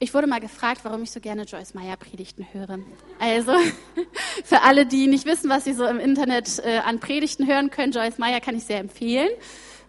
ich 0.00 0.12
wurde 0.12 0.26
mal 0.26 0.40
gefragt, 0.40 0.80
warum 0.82 1.02
ich 1.02 1.10
so 1.10 1.20
gerne 1.20 1.44
Joyce 1.44 1.74
Meyer 1.74 1.96
Predigten 1.96 2.46
höre. 2.52 2.78
Also 3.18 3.52
für 4.44 4.62
alle, 4.62 4.86
die 4.86 5.06
nicht 5.06 5.24
wissen, 5.24 5.48
was 5.48 5.64
sie 5.64 5.72
so 5.72 5.86
im 5.86 5.98
Internet 5.98 6.60
äh, 6.64 6.78
an 6.78 7.00
Predigten 7.00 7.46
hören 7.46 7.70
können, 7.70 7.92
Joyce 7.92 8.18
Meyer 8.18 8.40
kann 8.40 8.56
ich 8.56 8.64
sehr 8.64 8.80
empfehlen. 8.80 9.30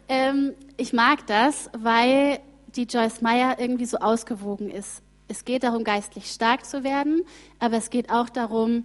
Ähm, 0.07 0.53
ich 0.77 0.93
mag 0.93 1.27
das, 1.27 1.69
weil 1.77 2.39
die 2.75 2.83
Joyce 2.83 3.21
Meyer 3.21 3.59
irgendwie 3.59 3.85
so 3.85 3.97
ausgewogen 3.97 4.69
ist. 4.69 5.01
Es 5.27 5.43
geht 5.43 5.63
darum, 5.63 5.83
geistlich 5.83 6.31
stark 6.31 6.65
zu 6.65 6.83
werden, 6.83 7.23
aber 7.59 7.77
es 7.77 7.89
geht 7.89 8.11
auch 8.11 8.29
darum, 8.29 8.83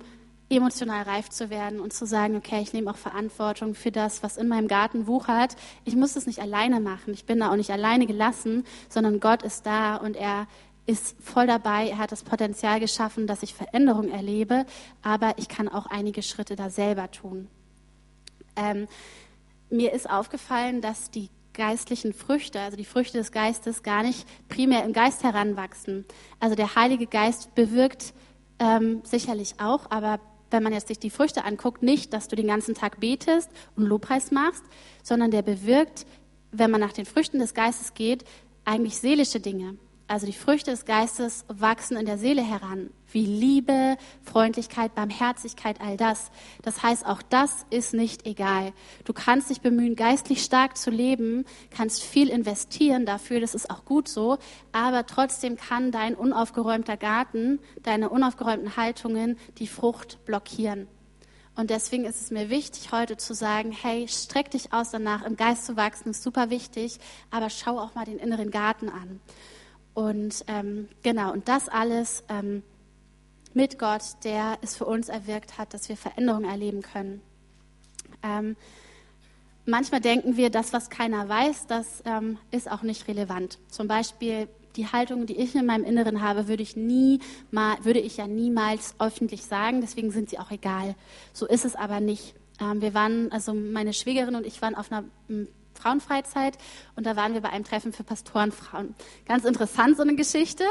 emotional 0.50 1.04
reif 1.04 1.30
zu 1.30 1.48
werden 1.48 1.80
und 1.80 1.92
zu 1.92 2.06
sagen, 2.06 2.36
okay, 2.36 2.60
ich 2.60 2.72
nehme 2.72 2.90
auch 2.90 2.96
Verantwortung 2.96 3.74
für 3.74 3.92
das, 3.92 4.22
was 4.22 4.36
in 4.36 4.48
meinem 4.48 4.68
Garten 4.68 5.06
wuchert. 5.06 5.56
Ich 5.84 5.94
muss 5.94 6.16
es 6.16 6.26
nicht 6.26 6.40
alleine 6.40 6.80
machen. 6.80 7.14
Ich 7.14 7.24
bin 7.24 7.38
da 7.38 7.50
auch 7.50 7.56
nicht 7.56 7.70
alleine 7.70 8.06
gelassen, 8.06 8.64
sondern 8.88 9.20
Gott 9.20 9.42
ist 9.42 9.64
da 9.64 9.96
und 9.96 10.16
er 10.16 10.48
ist 10.86 11.14
voll 11.22 11.46
dabei. 11.46 11.88
Er 11.88 11.98
hat 11.98 12.10
das 12.10 12.24
Potenzial 12.24 12.80
geschaffen, 12.80 13.28
dass 13.28 13.44
ich 13.44 13.54
Veränderung 13.54 14.10
erlebe, 14.10 14.66
aber 15.02 15.34
ich 15.36 15.48
kann 15.48 15.68
auch 15.68 15.86
einige 15.86 16.22
Schritte 16.22 16.56
da 16.56 16.68
selber 16.68 17.10
tun. 17.12 17.46
Ähm, 18.56 18.88
mir 19.70 19.92
ist 19.92 20.10
aufgefallen, 20.10 20.80
dass 20.80 21.12
die 21.12 21.30
geistlichen 21.52 22.12
Früchte, 22.12 22.60
also 22.60 22.76
die 22.76 22.84
Früchte 22.84 23.18
des 23.18 23.30
Geistes, 23.30 23.84
gar 23.84 24.02
nicht 24.02 24.26
primär 24.48 24.84
im 24.84 24.92
Geist 24.92 25.22
heranwachsen. 25.22 26.04
Also 26.40 26.56
der 26.56 26.74
Heilige 26.74 27.06
Geist 27.06 27.54
bewirkt 27.54 28.14
ähm, 28.58 29.02
sicherlich 29.04 29.54
auch, 29.58 29.90
aber 29.90 30.20
wenn 30.50 30.62
man 30.62 30.72
jetzt 30.72 30.88
sich 30.88 30.98
die 30.98 31.10
Früchte 31.10 31.44
anguckt, 31.44 31.82
nicht, 31.82 32.12
dass 32.12 32.28
du 32.28 32.36
den 32.36 32.46
ganzen 32.46 32.74
Tag 32.74 33.00
betest 33.00 33.50
und 33.76 33.84
Lobpreis 33.84 34.30
machst, 34.30 34.64
sondern 35.02 35.30
der 35.30 35.42
bewirkt, 35.42 36.06
wenn 36.52 36.70
man 36.70 36.80
nach 36.80 36.92
den 36.92 37.06
Früchten 37.06 37.38
des 37.38 37.54
Geistes 37.54 37.94
geht, 37.94 38.24
eigentlich 38.64 38.98
seelische 38.98 39.40
Dinge. 39.40 39.76
Also 40.10 40.26
die 40.26 40.32
Früchte 40.32 40.72
des 40.72 40.86
Geistes 40.86 41.44
wachsen 41.46 41.96
in 41.96 42.04
der 42.04 42.18
Seele 42.18 42.42
heran, 42.42 42.90
wie 43.12 43.24
Liebe, 43.24 43.96
Freundlichkeit, 44.24 44.96
Barmherzigkeit, 44.96 45.80
all 45.80 45.96
das. 45.96 46.32
Das 46.62 46.82
heißt, 46.82 47.06
auch 47.06 47.22
das 47.22 47.64
ist 47.70 47.94
nicht 47.94 48.26
egal. 48.26 48.72
Du 49.04 49.12
kannst 49.12 49.50
dich 49.50 49.60
bemühen, 49.60 49.94
geistlich 49.94 50.42
stark 50.42 50.76
zu 50.76 50.90
leben, 50.90 51.44
kannst 51.70 52.02
viel 52.02 52.28
investieren 52.28 53.06
dafür, 53.06 53.38
das 53.38 53.54
ist 53.54 53.70
auch 53.70 53.84
gut 53.84 54.08
so, 54.08 54.38
aber 54.72 55.06
trotzdem 55.06 55.56
kann 55.56 55.92
dein 55.92 56.16
unaufgeräumter 56.16 56.96
Garten, 56.96 57.60
deine 57.84 58.08
unaufgeräumten 58.08 58.76
Haltungen 58.76 59.38
die 59.58 59.68
Frucht 59.68 60.24
blockieren. 60.24 60.88
Und 61.54 61.70
deswegen 61.70 62.04
ist 62.04 62.20
es 62.20 62.32
mir 62.32 62.50
wichtig, 62.50 62.90
heute 62.90 63.16
zu 63.16 63.32
sagen, 63.32 63.70
hey, 63.70 64.08
streck 64.08 64.50
dich 64.50 64.72
aus 64.72 64.90
danach, 64.90 65.22
im 65.24 65.36
Geist 65.36 65.66
zu 65.66 65.76
wachsen, 65.76 66.10
ist 66.10 66.24
super 66.24 66.50
wichtig, 66.50 66.98
aber 67.30 67.48
schau 67.48 67.78
auch 67.78 67.94
mal 67.94 68.06
den 68.06 68.18
inneren 68.18 68.50
Garten 68.50 68.88
an. 68.88 69.20
Und 69.94 70.44
ähm, 70.46 70.88
genau, 71.02 71.32
und 71.32 71.48
das 71.48 71.68
alles 71.68 72.24
ähm, 72.28 72.62
mit 73.54 73.78
Gott, 73.78 74.02
der 74.24 74.58
es 74.62 74.76
für 74.76 74.84
uns 74.86 75.08
erwirkt 75.08 75.58
hat, 75.58 75.74
dass 75.74 75.88
wir 75.88 75.96
Veränderungen 75.96 76.48
erleben 76.48 76.82
können. 76.82 77.20
Ähm, 78.22 78.56
manchmal 79.66 80.00
denken 80.00 80.36
wir, 80.36 80.50
das, 80.50 80.72
was 80.72 80.90
keiner 80.90 81.28
weiß, 81.28 81.66
das 81.66 82.02
ähm, 82.04 82.38
ist 82.50 82.70
auch 82.70 82.82
nicht 82.82 83.08
relevant. 83.08 83.58
Zum 83.68 83.88
Beispiel 83.88 84.48
die 84.76 84.86
Haltung, 84.86 85.26
die 85.26 85.36
ich 85.36 85.54
in 85.54 85.66
meinem 85.66 85.84
Inneren 85.84 86.22
habe, 86.22 86.46
würde 86.46 86.62
ich 86.62 86.76
nie 86.76 87.20
mal, 87.50 87.76
würde 87.84 87.98
ich 87.98 88.16
ja 88.16 88.26
niemals 88.26 88.94
öffentlich 88.98 89.44
sagen. 89.44 89.80
Deswegen 89.80 90.12
sind 90.12 90.30
sie 90.30 90.38
auch 90.38 90.50
egal. 90.50 90.94
So 91.32 91.46
ist 91.46 91.64
es 91.64 91.74
aber 91.74 92.00
nicht. 92.00 92.34
Ähm, 92.60 92.80
wir 92.80 92.94
waren, 92.94 93.32
also 93.32 93.52
meine 93.54 93.92
Schwägerin 93.92 94.36
und 94.36 94.46
ich 94.46 94.62
waren 94.62 94.74
auf 94.74 94.92
einer 94.92 95.04
Frauenfreizeit 95.80 96.58
und 96.96 97.06
da 97.06 97.16
waren 97.16 97.34
wir 97.34 97.40
bei 97.40 97.50
einem 97.50 97.64
Treffen 97.64 97.92
für 97.92 98.04
Pastorenfrauen. 98.04 98.94
Ganz 99.26 99.44
interessant 99.44 99.96
so 99.96 100.02
eine 100.02 100.14
Geschte. 100.14 100.64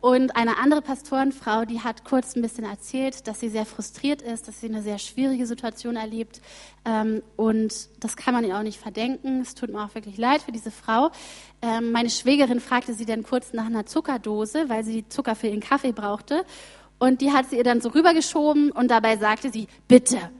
Und 0.00 0.36
eine 0.36 0.58
andere 0.58 0.80
Pastorenfrau, 0.80 1.64
die 1.64 1.80
hat 1.80 2.04
kurz 2.04 2.36
ein 2.36 2.42
bisschen 2.42 2.64
erzählt, 2.64 3.26
dass 3.26 3.40
sie 3.40 3.48
sehr 3.48 3.66
frustriert 3.66 4.22
ist, 4.22 4.46
dass 4.46 4.60
sie 4.60 4.68
eine 4.68 4.80
sehr 4.80 4.98
schwierige 4.98 5.44
Situation 5.44 5.96
erlebt. 5.96 6.40
Ähm, 6.84 7.22
und 7.36 7.88
das 7.98 8.16
kann 8.16 8.32
man 8.32 8.44
ihr 8.44 8.56
auch 8.56 8.62
nicht 8.62 8.78
verdenken. 8.78 9.40
Es 9.40 9.56
tut 9.56 9.70
mir 9.70 9.84
auch 9.84 9.96
wirklich 9.96 10.16
leid 10.16 10.42
für 10.42 10.52
diese 10.52 10.70
Frau. 10.70 11.10
Ähm, 11.62 11.90
meine 11.90 12.10
Schwägerin 12.10 12.60
fragte 12.60 12.94
sie 12.94 13.06
dann 13.06 13.24
kurz 13.24 13.52
nach 13.52 13.66
einer 13.66 13.86
Zuckerdose, 13.86 14.68
weil 14.68 14.84
sie 14.84 15.08
Zucker 15.08 15.34
für 15.34 15.48
ihren 15.48 15.60
Kaffee 15.60 15.92
brauchte. 15.92 16.44
Und 17.00 17.20
die 17.20 17.32
hat 17.32 17.50
sie 17.50 17.56
ihr 17.56 17.64
dann 17.64 17.80
so 17.80 17.88
rübergeschoben 17.88 18.70
und 18.70 18.90
dabei 18.92 19.16
sagte 19.16 19.50
sie, 19.50 19.66
bitte. 19.88 20.30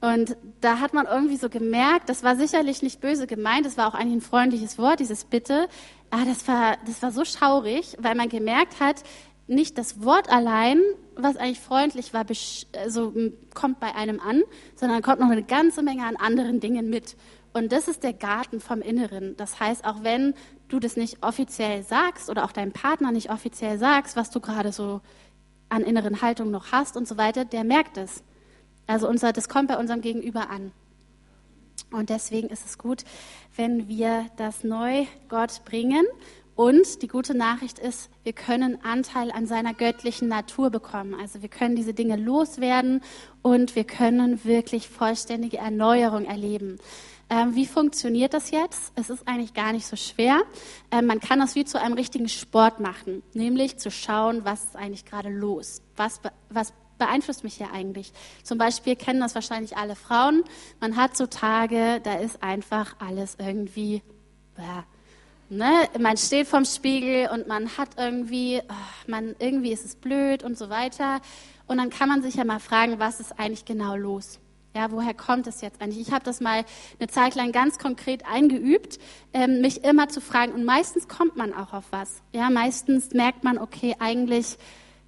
Und 0.00 0.36
da 0.60 0.80
hat 0.80 0.94
man 0.94 1.06
irgendwie 1.06 1.36
so 1.36 1.50
gemerkt, 1.50 2.08
das 2.08 2.22
war 2.22 2.34
sicherlich 2.36 2.82
nicht 2.82 3.00
böse 3.00 3.26
gemeint, 3.26 3.66
das 3.66 3.76
war 3.76 3.86
auch 3.88 3.94
eigentlich 3.94 4.16
ein 4.16 4.20
freundliches 4.22 4.78
Wort, 4.78 5.00
dieses 5.00 5.24
Bitte. 5.24 5.68
Aber 6.10 6.24
das 6.24 6.48
war, 6.48 6.78
das 6.86 7.02
war 7.02 7.12
so 7.12 7.24
schaurig, 7.24 7.96
weil 8.00 8.14
man 8.14 8.28
gemerkt 8.28 8.80
hat, 8.80 9.02
nicht 9.46 9.76
das 9.78 10.02
Wort 10.02 10.30
allein, 10.30 10.80
was 11.16 11.36
eigentlich 11.36 11.60
freundlich 11.60 12.14
war, 12.14 12.24
also 12.76 13.12
kommt 13.52 13.80
bei 13.80 13.94
einem 13.94 14.20
an, 14.20 14.42
sondern 14.76 15.02
kommt 15.02 15.20
noch 15.20 15.28
eine 15.28 15.42
ganze 15.42 15.82
Menge 15.82 16.06
an 16.06 16.16
anderen 16.16 16.60
Dingen 16.60 16.88
mit. 16.88 17.16
Und 17.52 17.72
das 17.72 17.88
ist 17.88 18.04
der 18.04 18.12
Garten 18.12 18.60
vom 18.60 18.80
Inneren. 18.80 19.36
Das 19.36 19.58
heißt, 19.58 19.84
auch 19.84 20.04
wenn 20.04 20.34
du 20.68 20.78
das 20.78 20.96
nicht 20.96 21.22
offiziell 21.22 21.82
sagst 21.82 22.30
oder 22.30 22.44
auch 22.44 22.52
deinem 22.52 22.72
Partner 22.72 23.10
nicht 23.10 23.30
offiziell 23.30 23.76
sagst, 23.76 24.16
was 24.16 24.30
du 24.30 24.40
gerade 24.40 24.72
so 24.72 25.00
an 25.68 25.82
inneren 25.82 26.22
Haltung 26.22 26.50
noch 26.50 26.70
hast 26.70 26.96
und 26.96 27.08
so 27.08 27.16
weiter, 27.16 27.44
der 27.44 27.64
merkt 27.64 27.96
es. 27.96 28.22
Also 28.90 29.08
unser, 29.08 29.32
das 29.32 29.48
kommt 29.48 29.68
bei 29.68 29.78
unserem 29.78 30.00
Gegenüber 30.00 30.50
an. 30.50 30.72
Und 31.92 32.10
deswegen 32.10 32.48
ist 32.48 32.66
es 32.66 32.76
gut, 32.76 33.04
wenn 33.54 33.86
wir 33.86 34.26
das 34.36 34.64
neu 34.64 35.06
Gott 35.28 35.64
bringen. 35.64 36.04
Und 36.56 37.00
die 37.00 37.06
gute 37.06 37.34
Nachricht 37.34 37.78
ist, 37.78 38.10
wir 38.24 38.32
können 38.32 38.82
Anteil 38.82 39.30
an 39.30 39.46
seiner 39.46 39.74
göttlichen 39.74 40.26
Natur 40.26 40.70
bekommen. 40.70 41.14
Also 41.14 41.40
wir 41.40 41.48
können 41.48 41.76
diese 41.76 41.94
Dinge 41.94 42.16
loswerden 42.16 43.00
und 43.42 43.76
wir 43.76 43.84
können 43.84 44.44
wirklich 44.44 44.88
vollständige 44.88 45.58
Erneuerung 45.58 46.24
erleben. 46.24 46.78
Ähm, 47.30 47.54
wie 47.54 47.66
funktioniert 47.66 48.34
das 48.34 48.50
jetzt? 48.50 48.92
Es 48.96 49.08
ist 49.08 49.28
eigentlich 49.28 49.54
gar 49.54 49.72
nicht 49.72 49.86
so 49.86 49.94
schwer. 49.94 50.42
Ähm, 50.90 51.06
man 51.06 51.20
kann 51.20 51.38
das 51.38 51.54
wie 51.54 51.64
zu 51.64 51.80
einem 51.80 51.94
richtigen 51.94 52.28
Sport 52.28 52.80
machen, 52.80 53.22
nämlich 53.34 53.78
zu 53.78 53.92
schauen, 53.92 54.44
was 54.44 54.64
ist 54.64 54.76
eigentlich 54.76 55.04
gerade 55.04 55.30
los? 55.30 55.80
Was, 55.96 56.20
was 56.48 56.72
beeinflusst 57.00 57.42
mich 57.42 57.54
hier 57.54 57.72
eigentlich? 57.72 58.12
Zum 58.44 58.58
Beispiel 58.58 58.94
kennen 58.94 59.18
das 59.18 59.34
wahrscheinlich 59.34 59.76
alle 59.76 59.96
Frauen. 59.96 60.44
Man 60.78 60.94
hat 60.94 61.16
so 61.16 61.26
Tage, 61.26 62.00
da 62.04 62.14
ist 62.14 62.44
einfach 62.44 62.94
alles 63.00 63.36
irgendwie, 63.40 64.02
bäh. 64.54 64.62
Ne? 65.52 65.88
man 65.98 66.16
steht 66.16 66.46
vorm 66.46 66.64
Spiegel 66.64 67.28
und 67.34 67.48
man 67.48 67.76
hat 67.76 67.88
irgendwie, 67.96 68.60
oh, 68.68 69.08
man, 69.08 69.34
irgendwie 69.40 69.72
ist 69.72 69.84
es 69.84 69.96
blöd 69.96 70.44
und 70.44 70.56
so 70.56 70.70
weiter. 70.70 71.20
Und 71.66 71.78
dann 71.78 71.90
kann 71.90 72.08
man 72.08 72.22
sich 72.22 72.36
ja 72.36 72.44
mal 72.44 72.60
fragen, 72.60 73.00
was 73.00 73.18
ist 73.18 73.36
eigentlich 73.36 73.64
genau 73.64 73.96
los? 73.96 74.38
Ja, 74.76 74.92
woher 74.92 75.14
kommt 75.14 75.48
es 75.48 75.60
jetzt 75.62 75.82
eigentlich? 75.82 76.06
Ich 76.06 76.12
habe 76.14 76.24
das 76.24 76.40
mal 76.40 76.64
eine 77.00 77.08
Zeit 77.08 77.34
lang 77.34 77.50
ganz 77.50 77.78
konkret 77.78 78.24
eingeübt, 78.24 79.00
ähm, 79.32 79.60
mich 79.60 79.82
immer 79.82 80.08
zu 80.08 80.20
fragen. 80.20 80.52
Und 80.52 80.64
meistens 80.64 81.08
kommt 81.08 81.36
man 81.36 81.52
auch 81.52 81.72
auf 81.72 81.86
was. 81.90 82.22
Ja, 82.32 82.50
meistens 82.50 83.10
merkt 83.10 83.42
man, 83.42 83.58
okay, 83.58 83.96
eigentlich 83.98 84.56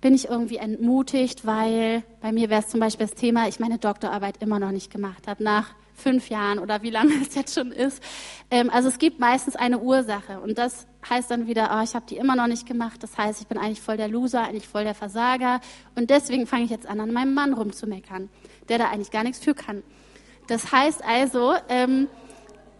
bin 0.03 0.15
ich 0.15 0.29
irgendwie 0.29 0.57
entmutigt, 0.57 1.47
weil 1.47 2.03
bei 2.21 2.33
mir 2.33 2.51
wäre 2.51 2.61
es 2.61 2.69
zum 2.69 2.81
Beispiel 2.81 3.07
das 3.07 3.15
Thema, 3.15 3.49
ich 3.49 3.61
meine 3.61 3.79
Doktorarbeit 3.79 4.43
immer 4.43 4.59
noch 4.59 4.73
nicht 4.73 4.93
gemacht 4.93 5.29
habe, 5.29 5.43
nach 5.43 5.75
fünf 5.95 6.29
Jahren 6.29 6.59
oder 6.59 6.83
wie 6.83 6.91
lange 6.91 7.15
es 7.23 7.35
jetzt 7.35 7.55
schon 7.55 7.71
ist. 7.71 8.03
Ähm, 8.51 8.69
also 8.69 8.89
es 8.89 8.99
gibt 8.99 9.21
meistens 9.21 9.55
eine 9.55 9.79
Ursache 9.79 10.41
und 10.41 10.59
das 10.59 10.89
heißt 11.09 11.31
dann 11.31 11.47
wieder, 11.47 11.71
oh, 11.79 11.85
ich 11.85 11.95
habe 11.95 12.05
die 12.09 12.17
immer 12.17 12.35
noch 12.35 12.49
nicht 12.49 12.67
gemacht. 12.67 13.03
Das 13.03 13.17
heißt, 13.17 13.41
ich 13.41 13.47
bin 13.47 13.59
eigentlich 13.59 13.81
voll 13.81 13.97
der 13.97 14.09
Loser, 14.09 14.43
eigentlich 14.43 14.67
voll 14.69 14.83
der 14.85 14.95
Versager 14.95 15.61
und 15.95 16.11
deswegen 16.11 16.47
fange 16.47 16.65
ich 16.65 16.71
jetzt 16.71 16.87
an, 16.87 17.01
an 17.01 17.13
meinem 17.13 17.33
Mann 17.33 17.55
rumzumeckern, 17.55 18.29
der 18.69 18.79
da 18.79 18.91
eigentlich 18.91 19.13
gar 19.13 19.23
nichts 19.23 19.39
für 19.39 19.55
kann. 19.55 19.85
Das 20.49 20.73
heißt 20.73 21.03
also, 21.05 21.55
ähm, 21.69 22.09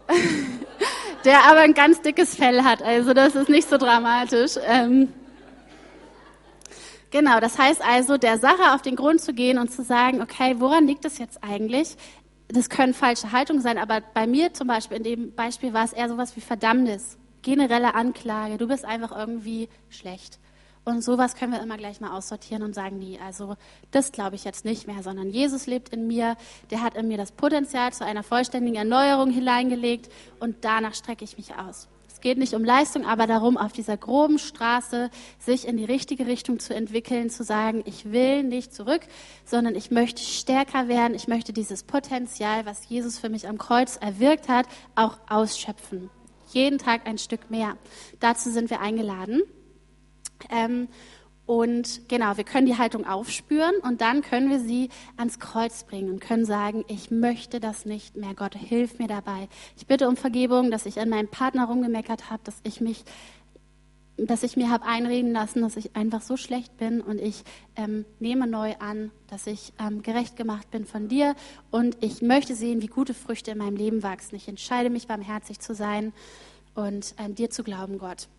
der 1.23 1.45
aber 1.45 1.61
ein 1.61 1.73
ganz 1.73 2.01
dickes 2.01 2.35
Fell 2.35 2.63
hat, 2.63 2.81
also 2.81 3.13
das 3.13 3.35
ist 3.35 3.47
nicht 3.47 3.69
so 3.69 3.77
dramatisch. 3.77 4.55
Ähm, 4.67 5.07
Genau, 7.13 7.39
das 7.39 7.59
heißt 7.59 7.85
also, 7.85 8.17
der 8.17 8.39
Sache 8.39 8.73
auf 8.73 8.81
den 8.81 8.95
Grund 8.95 9.21
zu 9.21 9.35
gehen 9.35 9.59
und 9.59 9.71
zu 9.71 9.83
sagen, 9.83 10.19
okay, 10.19 10.55
woran 10.57 10.87
liegt 10.87 11.05
es 11.05 11.19
jetzt 11.19 11.43
eigentlich? 11.43 11.95
Das 12.47 12.71
können 12.71 12.95
falsche 12.95 13.31
Haltungen 13.31 13.61
sein, 13.61 13.77
aber 13.77 14.01
bei 14.01 14.25
mir 14.25 14.51
zum 14.55 14.67
Beispiel, 14.67 14.97
in 14.97 15.03
dem 15.03 15.35
Beispiel 15.35 15.73
war 15.73 15.85
es 15.85 15.93
eher 15.93 16.09
sowas 16.09 16.35
wie 16.35 16.41
Verdammnis, 16.41 17.19
generelle 17.43 17.93
Anklage, 17.93 18.57
du 18.57 18.67
bist 18.67 18.83
einfach 18.83 19.15
irgendwie 19.15 19.69
schlecht. 19.89 20.39
Und 20.85 21.03
sowas 21.03 21.35
können 21.35 21.51
wir 21.51 21.61
immer 21.61 21.77
gleich 21.77 22.01
mal 22.01 22.17
aussortieren 22.17 22.63
und 22.63 22.73
sagen, 22.73 22.97
nee, 22.97 23.19
also 23.23 23.57
das 23.91 24.11
glaube 24.11 24.35
ich 24.35 24.43
jetzt 24.43 24.65
nicht 24.65 24.87
mehr, 24.87 25.03
sondern 25.03 25.29
Jesus 25.29 25.67
lebt 25.67 25.89
in 25.89 26.07
mir, 26.07 26.35
der 26.71 26.81
hat 26.81 26.95
in 26.95 27.07
mir 27.07 27.17
das 27.17 27.31
Potenzial 27.31 27.93
zu 27.93 28.03
einer 28.03 28.23
vollständigen 28.23 28.75
Erneuerung 28.75 29.29
hineingelegt 29.29 30.11
und 30.39 30.55
danach 30.61 30.95
strecke 30.95 31.23
ich 31.23 31.37
mich 31.37 31.53
aus 31.53 31.89
geht 32.23 32.39
nicht 32.39 32.55
um 32.55 32.63
Leistung, 32.63 33.05
aber 33.05 33.27
darum, 33.27 33.57
auf 33.57 33.73
dieser 33.73 33.97
groben 33.97 34.39
Straße 34.39 35.11
sich 35.37 35.67
in 35.67 35.77
die 35.77 35.85
richtige 35.85 36.25
Richtung 36.25 36.57
zu 36.57 36.73
entwickeln, 36.73 37.29
zu 37.29 37.43
sagen, 37.43 37.83
ich 37.85 38.11
will 38.11 38.43
nicht 38.43 38.73
zurück, 38.73 39.01
sondern 39.45 39.75
ich 39.75 39.91
möchte 39.91 40.23
stärker 40.23 40.87
werden, 40.87 41.13
ich 41.13 41.27
möchte 41.27 41.53
dieses 41.53 41.83
Potenzial, 41.83 42.65
was 42.65 42.89
Jesus 42.89 43.19
für 43.19 43.29
mich 43.29 43.47
am 43.47 43.57
Kreuz 43.57 43.97
erwirkt 43.97 44.47
hat, 44.47 44.65
auch 44.95 45.17
ausschöpfen. 45.29 46.09
Jeden 46.51 46.79
Tag 46.79 47.05
ein 47.05 47.17
Stück 47.17 47.51
mehr. 47.51 47.75
Dazu 48.19 48.49
sind 48.49 48.69
wir 48.69 48.79
eingeladen. 48.79 49.41
Ähm, 50.49 50.87
und 51.45 52.07
genau, 52.07 52.37
wir 52.37 52.45
können 52.45 52.67
die 52.67 52.77
Haltung 52.77 53.05
aufspüren 53.05 53.75
und 53.81 53.99
dann 53.99 54.21
können 54.21 54.49
wir 54.49 54.59
sie 54.59 54.89
ans 55.17 55.39
Kreuz 55.39 55.83
bringen 55.83 56.09
und 56.09 56.21
können 56.21 56.45
sagen, 56.45 56.85
ich 56.87 57.11
möchte 57.11 57.59
das 57.59 57.85
nicht 57.85 58.15
mehr. 58.15 58.33
Gott, 58.33 58.55
hilf 58.55 58.97
mir 58.97 59.09
dabei. 59.09 59.49
Ich 59.75 59.85
bitte 59.85 60.07
um 60.07 60.15
Vergebung, 60.15 60.71
dass 60.71 60.85
ich 60.85 60.99
an 61.01 61.09
meinem 61.09 61.27
Partner 61.27 61.65
rumgemeckert 61.65 62.29
habe, 62.29 62.41
dass 62.45 62.61
ich 62.63 62.79
mich, 62.79 63.03
dass 64.15 64.43
ich 64.43 64.55
mir 64.55 64.69
habe 64.69 64.85
einreden 64.85 65.33
lassen, 65.33 65.61
dass 65.63 65.75
ich 65.75 65.97
einfach 65.97 66.21
so 66.21 66.37
schlecht 66.37 66.77
bin 66.77 67.01
und 67.01 67.19
ich 67.19 67.43
ähm, 67.75 68.05
nehme 68.19 68.47
neu 68.47 68.75
an, 68.79 69.11
dass 69.27 69.45
ich 69.45 69.73
ähm, 69.85 70.01
gerecht 70.01 70.37
gemacht 70.37 70.71
bin 70.71 70.85
von 70.85 71.09
dir 71.09 71.35
und 71.71 71.97
ich 72.01 72.21
möchte 72.21 72.55
sehen, 72.55 72.81
wie 72.81 72.87
gute 72.87 73.13
Früchte 73.13 73.51
in 73.51 73.57
meinem 73.57 73.75
Leben 73.75 74.01
wachsen. 74.01 74.37
Ich 74.37 74.47
entscheide 74.47 74.89
mich, 74.89 75.07
barmherzig 75.07 75.59
zu 75.59 75.75
sein 75.75 76.13
und 76.73 77.15
an 77.17 77.35
dir 77.35 77.49
zu 77.49 77.63
glauben, 77.63 77.97
Gott. 77.97 78.29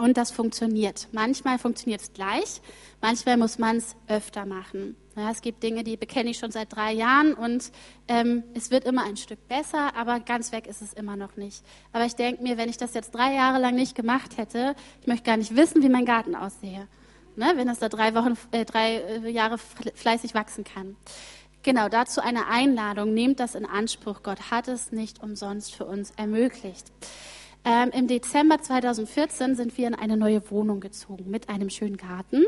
Und 0.00 0.16
das 0.16 0.30
funktioniert. 0.30 1.08
Manchmal 1.12 1.58
funktioniert 1.58 2.00
es 2.00 2.14
gleich, 2.14 2.62
manchmal 3.02 3.36
muss 3.36 3.58
man 3.58 3.76
es 3.76 3.96
öfter 4.08 4.46
machen. 4.46 4.96
Ja, 5.14 5.30
es 5.30 5.42
gibt 5.42 5.62
Dinge, 5.62 5.84
die 5.84 5.98
bekenne 5.98 6.30
ich 6.30 6.38
schon 6.38 6.50
seit 6.50 6.74
drei 6.74 6.92
Jahren 6.92 7.34
und 7.34 7.70
ähm, 8.08 8.42
es 8.54 8.70
wird 8.70 8.84
immer 8.84 9.04
ein 9.04 9.18
Stück 9.18 9.46
besser, 9.46 9.94
aber 9.94 10.20
ganz 10.20 10.52
weg 10.52 10.66
ist 10.66 10.80
es 10.80 10.94
immer 10.94 11.16
noch 11.16 11.36
nicht. 11.36 11.62
Aber 11.92 12.06
ich 12.06 12.14
denke 12.14 12.42
mir, 12.42 12.56
wenn 12.56 12.70
ich 12.70 12.78
das 12.78 12.94
jetzt 12.94 13.14
drei 13.14 13.34
Jahre 13.34 13.60
lang 13.60 13.74
nicht 13.74 13.94
gemacht 13.94 14.38
hätte, 14.38 14.74
ich 15.02 15.06
möchte 15.06 15.24
gar 15.24 15.36
nicht 15.36 15.54
wissen, 15.54 15.82
wie 15.82 15.90
mein 15.90 16.06
Garten 16.06 16.34
aussehe. 16.34 16.88
Ne, 17.36 17.52
wenn 17.56 17.66
das 17.66 17.78
da 17.78 17.90
drei, 17.90 18.14
Wochen, 18.14 18.38
äh, 18.52 18.64
drei 18.64 18.96
äh, 18.96 19.28
Jahre 19.28 19.58
fleißig 19.58 20.34
wachsen 20.34 20.64
kann. 20.64 20.96
Genau, 21.62 21.90
dazu 21.90 22.22
eine 22.22 22.46
Einladung. 22.46 23.12
Nehmt 23.12 23.38
das 23.38 23.54
in 23.54 23.66
Anspruch. 23.66 24.22
Gott 24.22 24.50
hat 24.50 24.66
es 24.66 24.92
nicht 24.92 25.22
umsonst 25.22 25.74
für 25.74 25.84
uns 25.84 26.10
ermöglicht. 26.16 26.90
Ähm, 27.64 27.90
Im 27.92 28.06
Dezember 28.06 28.60
2014 28.60 29.54
sind 29.54 29.76
wir 29.76 29.86
in 29.86 29.94
eine 29.94 30.16
neue 30.16 30.50
Wohnung 30.50 30.80
gezogen 30.80 31.30
mit 31.30 31.50
einem 31.50 31.68
schönen 31.68 31.98
Garten. 31.98 32.44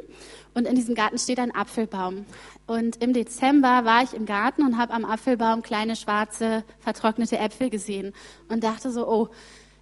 Und 0.54 0.66
in 0.66 0.74
diesem 0.74 0.94
Garten 0.94 1.18
steht 1.18 1.38
ein 1.38 1.54
Apfelbaum. 1.54 2.24
Und 2.66 3.02
im 3.02 3.12
Dezember 3.12 3.84
war 3.84 4.02
ich 4.02 4.14
im 4.14 4.24
Garten 4.24 4.62
und 4.62 4.78
habe 4.78 4.94
am 4.94 5.04
Apfelbaum 5.04 5.62
kleine 5.62 5.96
schwarze 5.96 6.64
vertrocknete 6.78 7.38
Äpfel 7.38 7.68
gesehen 7.68 8.14
und 8.48 8.64
dachte 8.64 8.90
so, 8.90 9.06
oh, 9.06 9.28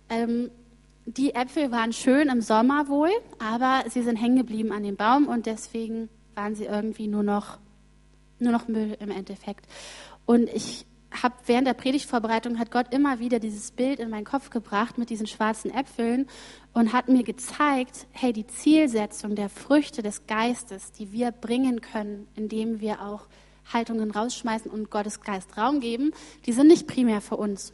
ähm, 0.08 0.50
die 1.06 1.34
Äpfel 1.34 1.70
waren 1.70 1.92
schön 1.92 2.28
im 2.28 2.40
Sommer 2.40 2.88
wohl, 2.88 3.10
aber 3.38 3.88
sie 3.88 4.02
sind 4.02 4.16
hängen 4.16 4.36
geblieben 4.36 4.72
an 4.72 4.82
dem 4.82 4.96
Baum 4.96 5.28
und 5.28 5.46
deswegen 5.46 6.08
waren 6.34 6.54
sie 6.54 6.64
irgendwie 6.64 7.06
nur 7.06 7.22
noch 7.22 7.58
nur 8.40 8.52
noch 8.52 8.68
Müll 8.68 8.96
im 9.00 9.10
Endeffekt. 9.10 9.66
Und 10.24 10.48
ich 10.48 10.86
habe 11.10 11.34
während 11.46 11.66
der 11.66 11.74
Predigtvorbereitung 11.74 12.58
hat 12.58 12.70
Gott 12.70 12.92
immer 12.94 13.18
wieder 13.18 13.40
dieses 13.40 13.72
Bild 13.72 13.98
in 13.98 14.10
meinen 14.10 14.24
Kopf 14.24 14.50
gebracht 14.50 14.96
mit 14.98 15.10
diesen 15.10 15.26
schwarzen 15.26 15.72
Äpfeln 15.72 16.28
und 16.72 16.92
hat 16.92 17.08
mir 17.08 17.24
gezeigt, 17.24 18.06
hey, 18.12 18.32
die 18.32 18.46
Zielsetzung 18.46 19.34
der 19.34 19.48
Früchte 19.48 20.02
des 20.02 20.26
Geistes, 20.26 20.92
die 20.92 21.12
wir 21.12 21.32
bringen 21.32 21.80
können, 21.80 22.28
indem 22.36 22.80
wir 22.80 23.02
auch 23.02 23.26
Haltungen 23.72 24.10
rausschmeißen 24.10 24.70
und 24.70 24.90
Gottes 24.90 25.20
Geist 25.20 25.56
Raum 25.56 25.80
geben, 25.80 26.12
die 26.46 26.52
sind 26.52 26.68
nicht 26.68 26.86
primär 26.86 27.20
für 27.20 27.36
uns. 27.36 27.72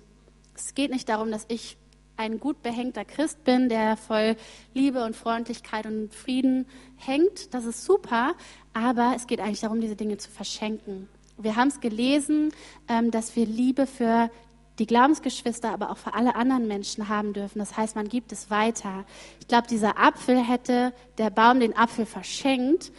Es 0.55 0.75
geht 0.75 0.91
nicht 0.91 1.09
darum, 1.09 1.31
dass 1.31 1.45
ich 1.49 1.77
ein 2.17 2.41
gut 2.41 2.63
behängter 2.63 3.05
Christ 3.05 3.45
bin, 3.45 3.69
der 3.69 3.97
voll 3.97 4.37
Liebe 4.73 5.05
und 5.05 5.15
Freundlichkeit 5.15 5.85
und 5.85 6.15
Frieden 6.15 6.67
hängt. 6.97 7.53
Das 7.53 7.67
ist 7.67 7.85
super, 7.85 8.35
aber 8.73 9.13
es 9.15 9.27
geht 9.27 9.41
eigentlich 9.41 9.61
darum, 9.61 9.83
diese 9.83 9.97
Dinge 9.97 10.17
zu 10.17 10.31
verschenken. 10.31 11.09
Wir 11.39 11.57
haben 11.57 11.69
es 11.69 11.81
gelesen, 11.81 12.51
ähm, 12.89 13.11
dass 13.11 13.37
wir 13.37 13.47
Liebe 13.47 13.87
für 13.87 14.31
die 14.79 14.87
Glaubensgeschwister, 14.87 15.71
aber 15.71 15.91
auch 15.91 15.97
für 15.97 16.15
alle 16.15 16.35
anderen 16.35 16.67
Menschen 16.67 17.09
haben 17.09 17.33
dürfen. 17.33 17.59
Das 17.59 17.77
heißt, 17.77 17.97
man 17.97 18.09
gibt 18.09 18.33
es 18.33 18.51
weiter. 18.51 19.05
Ich 19.41 19.49
glaube, 19.49 19.67
dieser 19.69 19.99
Apfel 19.99 20.43
hätte 20.43 20.93
der 21.19 21.31
Baum 21.31 21.61
den 21.61 21.77
Apfel 21.77 22.07
verschenkt, 22.07 22.93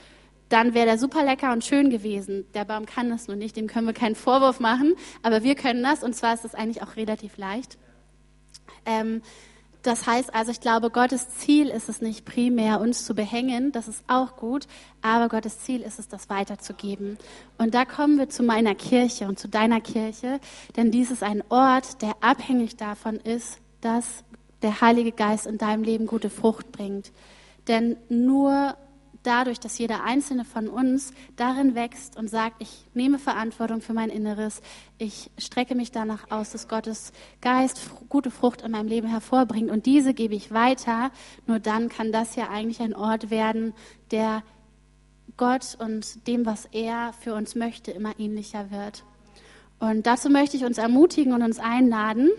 dann 0.50 0.74
wäre 0.74 0.86
der 0.86 0.98
super 0.98 1.24
lecker 1.24 1.52
und 1.52 1.66
schön 1.66 1.90
gewesen. 1.90 2.46
Der 2.54 2.66
Baum 2.66 2.86
kann 2.86 3.10
das 3.10 3.28
nur 3.28 3.36
nicht, 3.36 3.58
dem 3.58 3.68
können 3.68 3.86
wir 3.86 3.94
keinen 3.94 4.16
Vorwurf 4.16 4.60
machen, 4.60 4.96
aber 5.22 5.44
wir 5.44 5.56
können 5.56 5.84
das 5.84 6.04
und 6.04 6.16
zwar 6.16 6.34
ist 6.34 6.46
es 6.46 6.56
eigentlich 6.56 6.82
auch 6.82 6.96
relativ 6.96 7.38
leicht. 7.38 7.78
Ähm, 8.86 9.22
das 9.88 10.06
heißt 10.06 10.36
also, 10.36 10.52
ich 10.52 10.60
glaube, 10.60 10.90
Gottes 10.90 11.30
Ziel 11.38 11.70
ist 11.70 11.88
es 11.88 12.02
nicht 12.02 12.26
primär, 12.26 12.82
uns 12.82 13.06
zu 13.06 13.16
behängen, 13.16 13.72
das 13.72 13.88
ist 13.88 14.04
auch 14.08 14.36
gut, 14.36 14.68
aber 15.02 15.30
Gottes 15.30 15.60
Ziel 15.62 15.82
ist 15.82 15.98
es, 15.98 16.08
das 16.08 16.30
weiterzugeben. 16.30 17.18
Und 17.58 17.74
da 17.74 17.86
kommen 17.86 18.18
wir 18.18 18.30
zu 18.30 18.44
meiner 18.44 18.76
Kirche 18.76 19.28
und 19.28 19.40
zu 19.40 19.48
deiner 19.48 19.80
Kirche, 19.80 20.40
denn 20.76 20.92
dies 20.92 21.10
ist 21.10 21.24
ein 21.24 21.44
Ort, 21.50 22.02
der 22.02 22.16
abhängig 22.22 22.76
davon 22.76 23.16
ist, 23.16 23.60
dass 23.82 24.24
der 24.62 24.82
Heilige 24.82 25.14
Geist 25.14 25.48
in 25.48 25.58
deinem 25.58 25.84
Leben 25.84 26.06
gute 26.06 26.30
Frucht 26.30 26.72
bringt. 26.72 27.12
Denn 27.68 27.96
nur 28.10 28.76
dadurch, 29.28 29.60
dass 29.60 29.78
jeder 29.78 30.04
einzelne 30.04 30.46
von 30.46 30.68
uns 30.68 31.14
darin 31.36 31.76
wächst 31.76 32.18
und 32.18 32.30
sagt, 32.30 32.62
ich 32.62 32.86
nehme 32.94 33.20
Verantwortung 33.20 33.82
für 33.82 33.94
mein 33.94 34.10
Inneres, 34.10 34.62
ich 34.98 35.30
strecke 35.38 35.76
mich 35.76 35.92
danach 35.92 36.32
aus, 36.32 36.52
dass 36.52 36.68
Gottes 36.68 37.12
Geist 37.42 37.92
gute 38.10 38.32
Frucht 38.32 38.62
in 38.62 38.72
meinem 38.72 38.88
Leben 38.88 39.08
hervorbringt 39.08 39.70
und 39.70 39.86
diese 39.86 40.14
gebe 40.14 40.34
ich 40.34 40.52
weiter, 40.52 41.12
nur 41.46 41.60
dann 41.60 41.90
kann 41.90 42.12
das 42.12 42.36
ja 42.36 42.50
eigentlich 42.50 42.80
ein 42.80 42.96
Ort 42.96 43.30
werden, 43.30 43.74
der 44.12 44.44
Gott 45.36 45.78
und 45.80 46.26
dem, 46.28 46.46
was 46.46 46.66
er 46.72 47.14
für 47.20 47.36
uns 47.36 47.54
möchte, 47.54 47.92
immer 47.92 48.18
ähnlicher 48.18 48.72
wird. 48.72 49.04
Und 49.80 50.08
dazu 50.08 50.30
möchte 50.30 50.58
ich 50.58 50.66
uns 50.66 50.78
ermutigen 50.78 51.34
und 51.34 51.44
uns 51.44 51.60
einladen, 51.60 52.32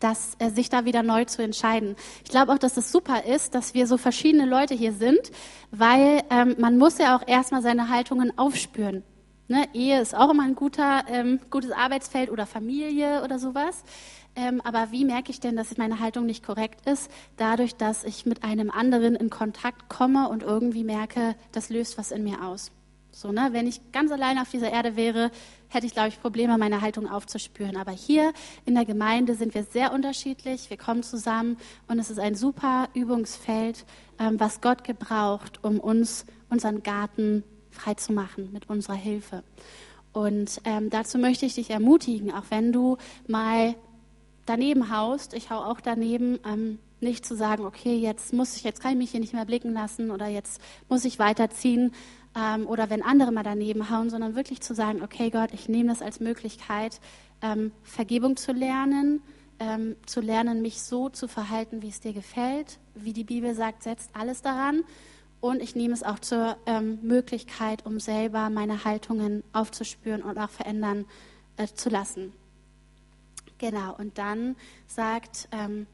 dass 0.00 0.34
äh, 0.38 0.50
sich 0.50 0.68
da 0.68 0.84
wieder 0.84 1.02
neu 1.02 1.24
zu 1.24 1.42
entscheiden. 1.42 1.96
Ich 2.24 2.30
glaube 2.30 2.52
auch, 2.52 2.58
dass 2.58 2.76
es 2.76 2.92
super 2.92 3.24
ist, 3.24 3.54
dass 3.54 3.74
wir 3.74 3.86
so 3.86 3.96
verschiedene 3.96 4.46
Leute 4.46 4.74
hier 4.74 4.92
sind, 4.92 5.30
weil 5.70 6.22
ähm, 6.30 6.56
man 6.58 6.78
muss 6.78 6.98
ja 6.98 7.16
auch 7.16 7.26
erstmal 7.26 7.62
seine 7.62 7.88
Haltungen 7.88 8.36
aufspüren. 8.38 9.02
Ne? 9.48 9.66
Ehe 9.72 10.00
ist 10.00 10.14
auch 10.14 10.30
immer 10.30 10.44
ein 10.44 10.54
guter, 10.54 11.04
ähm, 11.08 11.40
gutes 11.50 11.72
Arbeitsfeld 11.72 12.30
oder 12.30 12.46
Familie 12.46 13.22
oder 13.24 13.38
sowas. 13.38 13.82
Ähm, 14.36 14.60
aber 14.60 14.92
wie 14.92 15.04
merke 15.04 15.30
ich 15.30 15.40
denn, 15.40 15.56
dass 15.56 15.76
meine 15.78 16.00
Haltung 16.00 16.26
nicht 16.26 16.44
korrekt 16.44 16.86
ist? 16.86 17.10
Dadurch, 17.36 17.74
dass 17.74 18.04
ich 18.04 18.26
mit 18.26 18.44
einem 18.44 18.70
anderen 18.70 19.16
in 19.16 19.30
Kontakt 19.30 19.88
komme 19.88 20.28
und 20.28 20.42
irgendwie 20.42 20.84
merke, 20.84 21.34
das 21.50 21.70
löst 21.70 21.98
was 21.98 22.12
in 22.12 22.24
mir 22.24 22.44
aus. 22.44 22.70
So, 23.10 23.32
ne? 23.32 23.48
Wenn 23.52 23.66
ich 23.66 23.92
ganz 23.92 24.12
allein 24.12 24.38
auf 24.38 24.50
dieser 24.50 24.70
Erde 24.70 24.96
wäre, 24.96 25.30
hätte 25.68 25.86
ich, 25.86 25.92
glaube 25.92 26.08
ich, 26.08 26.20
Probleme, 26.20 26.56
meine 26.58 26.80
Haltung 26.80 27.08
aufzuspüren. 27.08 27.76
Aber 27.76 27.92
hier 27.92 28.32
in 28.64 28.74
der 28.74 28.84
Gemeinde 28.84 29.34
sind 29.34 29.54
wir 29.54 29.64
sehr 29.64 29.92
unterschiedlich. 29.92 30.70
Wir 30.70 30.76
kommen 30.76 31.02
zusammen 31.02 31.56
und 31.88 31.98
es 31.98 32.10
ist 32.10 32.18
ein 32.18 32.34
super 32.34 32.88
Übungsfeld, 32.94 33.84
ähm, 34.18 34.38
was 34.38 34.60
Gott 34.60 34.84
gebraucht, 34.84 35.62
um 35.62 35.80
uns 35.80 36.26
unseren 36.48 36.82
Garten 36.82 37.44
freizumachen 37.70 38.52
mit 38.52 38.68
unserer 38.68 38.94
Hilfe. 38.94 39.42
Und 40.12 40.60
ähm, 40.64 40.90
dazu 40.90 41.18
möchte 41.18 41.46
ich 41.46 41.54
dich 41.54 41.70
ermutigen, 41.70 42.32
auch 42.32 42.44
wenn 42.50 42.72
du 42.72 42.96
mal 43.26 43.74
daneben 44.46 44.90
haust, 44.90 45.34
ich 45.34 45.50
hau 45.50 45.58
auch 45.58 45.80
daneben, 45.80 46.38
ähm, 46.46 46.78
nicht 47.00 47.24
zu 47.24 47.36
sagen, 47.36 47.64
okay, 47.64 47.96
jetzt 47.96 48.32
muss 48.32 48.56
ich, 48.56 48.64
jetzt 48.64 48.80
kann 48.80 48.92
ich 48.92 48.98
mich 48.98 49.10
hier 49.10 49.20
nicht 49.20 49.34
mehr 49.34 49.44
blicken 49.44 49.72
lassen 49.72 50.10
oder 50.10 50.26
jetzt 50.26 50.60
muss 50.88 51.04
ich 51.04 51.18
weiterziehen, 51.18 51.92
ähm, 52.36 52.66
oder 52.66 52.90
wenn 52.90 53.02
andere 53.02 53.32
mal 53.32 53.42
daneben 53.42 53.90
hauen, 53.90 54.10
sondern 54.10 54.34
wirklich 54.34 54.60
zu 54.60 54.74
sagen, 54.74 55.02
okay 55.02 55.30
Gott, 55.30 55.50
ich 55.52 55.68
nehme 55.68 55.88
das 55.88 56.02
als 56.02 56.20
Möglichkeit, 56.20 57.00
ähm, 57.42 57.72
Vergebung 57.82 58.36
zu 58.36 58.52
lernen, 58.52 59.22
ähm, 59.58 59.96
zu 60.06 60.20
lernen, 60.20 60.62
mich 60.62 60.82
so 60.82 61.08
zu 61.08 61.28
verhalten, 61.28 61.82
wie 61.82 61.88
es 61.88 62.00
dir 62.00 62.12
gefällt. 62.12 62.78
Wie 62.94 63.12
die 63.12 63.24
Bibel 63.24 63.54
sagt, 63.54 63.82
setzt 63.82 64.10
alles 64.14 64.42
daran. 64.42 64.84
Und 65.40 65.62
ich 65.62 65.76
nehme 65.76 65.94
es 65.94 66.02
auch 66.02 66.18
zur 66.18 66.56
ähm, 66.66 66.98
Möglichkeit, 67.02 67.86
um 67.86 68.00
selber 68.00 68.50
meine 68.50 68.84
Haltungen 68.84 69.44
aufzuspüren 69.52 70.22
und 70.22 70.36
auch 70.36 70.50
verändern 70.50 71.06
äh, 71.56 71.66
zu 71.66 71.90
lassen. 71.90 72.32
Genau, 73.58 73.96
und 73.96 74.18
dann 74.18 74.56
sagt 74.86 75.48
ähm, 75.52 75.86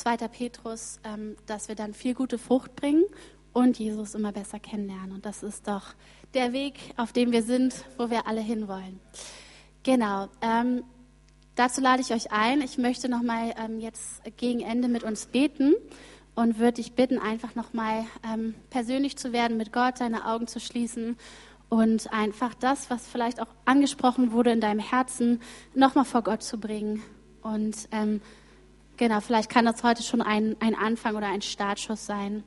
2. 0.00 0.16
Petrus, 0.28 0.98
ähm, 1.04 1.36
dass 1.46 1.68
wir 1.68 1.74
dann 1.74 1.94
viel 1.94 2.14
gute 2.14 2.38
Frucht 2.38 2.74
bringen 2.74 3.04
und 3.52 3.78
Jesus 3.78 4.14
immer 4.14 4.32
besser 4.32 4.58
kennenlernen. 4.58 5.12
Und 5.12 5.26
das 5.26 5.42
ist 5.42 5.68
doch 5.68 5.94
der 6.34 6.52
Weg, 6.52 6.78
auf 6.96 7.12
dem 7.12 7.32
wir 7.32 7.42
sind, 7.42 7.74
wo 7.98 8.10
wir 8.10 8.26
alle 8.26 8.40
hinwollen. 8.40 8.98
Genau. 9.82 10.28
Ähm, 10.40 10.84
dazu 11.54 11.80
lade 11.80 12.00
ich 12.00 12.12
euch 12.12 12.32
ein. 12.32 12.62
Ich 12.62 12.78
möchte 12.78 13.08
noch 13.08 13.22
mal 13.22 13.52
ähm, 13.62 13.78
jetzt 13.78 14.22
gegen 14.36 14.60
Ende 14.60 14.88
mit 14.88 15.04
uns 15.04 15.26
beten 15.26 15.74
und 16.34 16.58
würde 16.58 16.74
dich 16.74 16.92
bitten, 16.92 17.18
einfach 17.18 17.54
noch 17.54 17.72
mal 17.74 18.06
ähm, 18.24 18.54
persönlich 18.70 19.18
zu 19.18 19.32
werden 19.32 19.56
mit 19.56 19.72
Gott, 19.72 20.00
deine 20.00 20.26
Augen 20.26 20.46
zu 20.46 20.60
schließen 20.60 21.16
und 21.68 22.12
einfach 22.12 22.54
das, 22.54 22.88
was 22.88 23.06
vielleicht 23.06 23.40
auch 23.40 23.48
angesprochen 23.64 24.32
wurde 24.32 24.50
in 24.50 24.60
deinem 24.60 24.80
Herzen, 24.80 25.40
noch 25.74 25.94
mal 25.94 26.04
vor 26.04 26.22
Gott 26.22 26.42
zu 26.42 26.58
bringen. 26.58 27.02
Und 27.42 27.88
ähm, 27.92 28.20
genau, 29.00 29.20
vielleicht 29.20 29.50
kann 29.50 29.64
das 29.64 29.82
heute 29.82 30.04
schon 30.04 30.22
ein, 30.22 30.54
ein 30.60 30.76
Anfang 30.76 31.16
oder 31.16 31.26
ein 31.26 31.42
Startschuss 31.42 32.06
sein. 32.06 32.44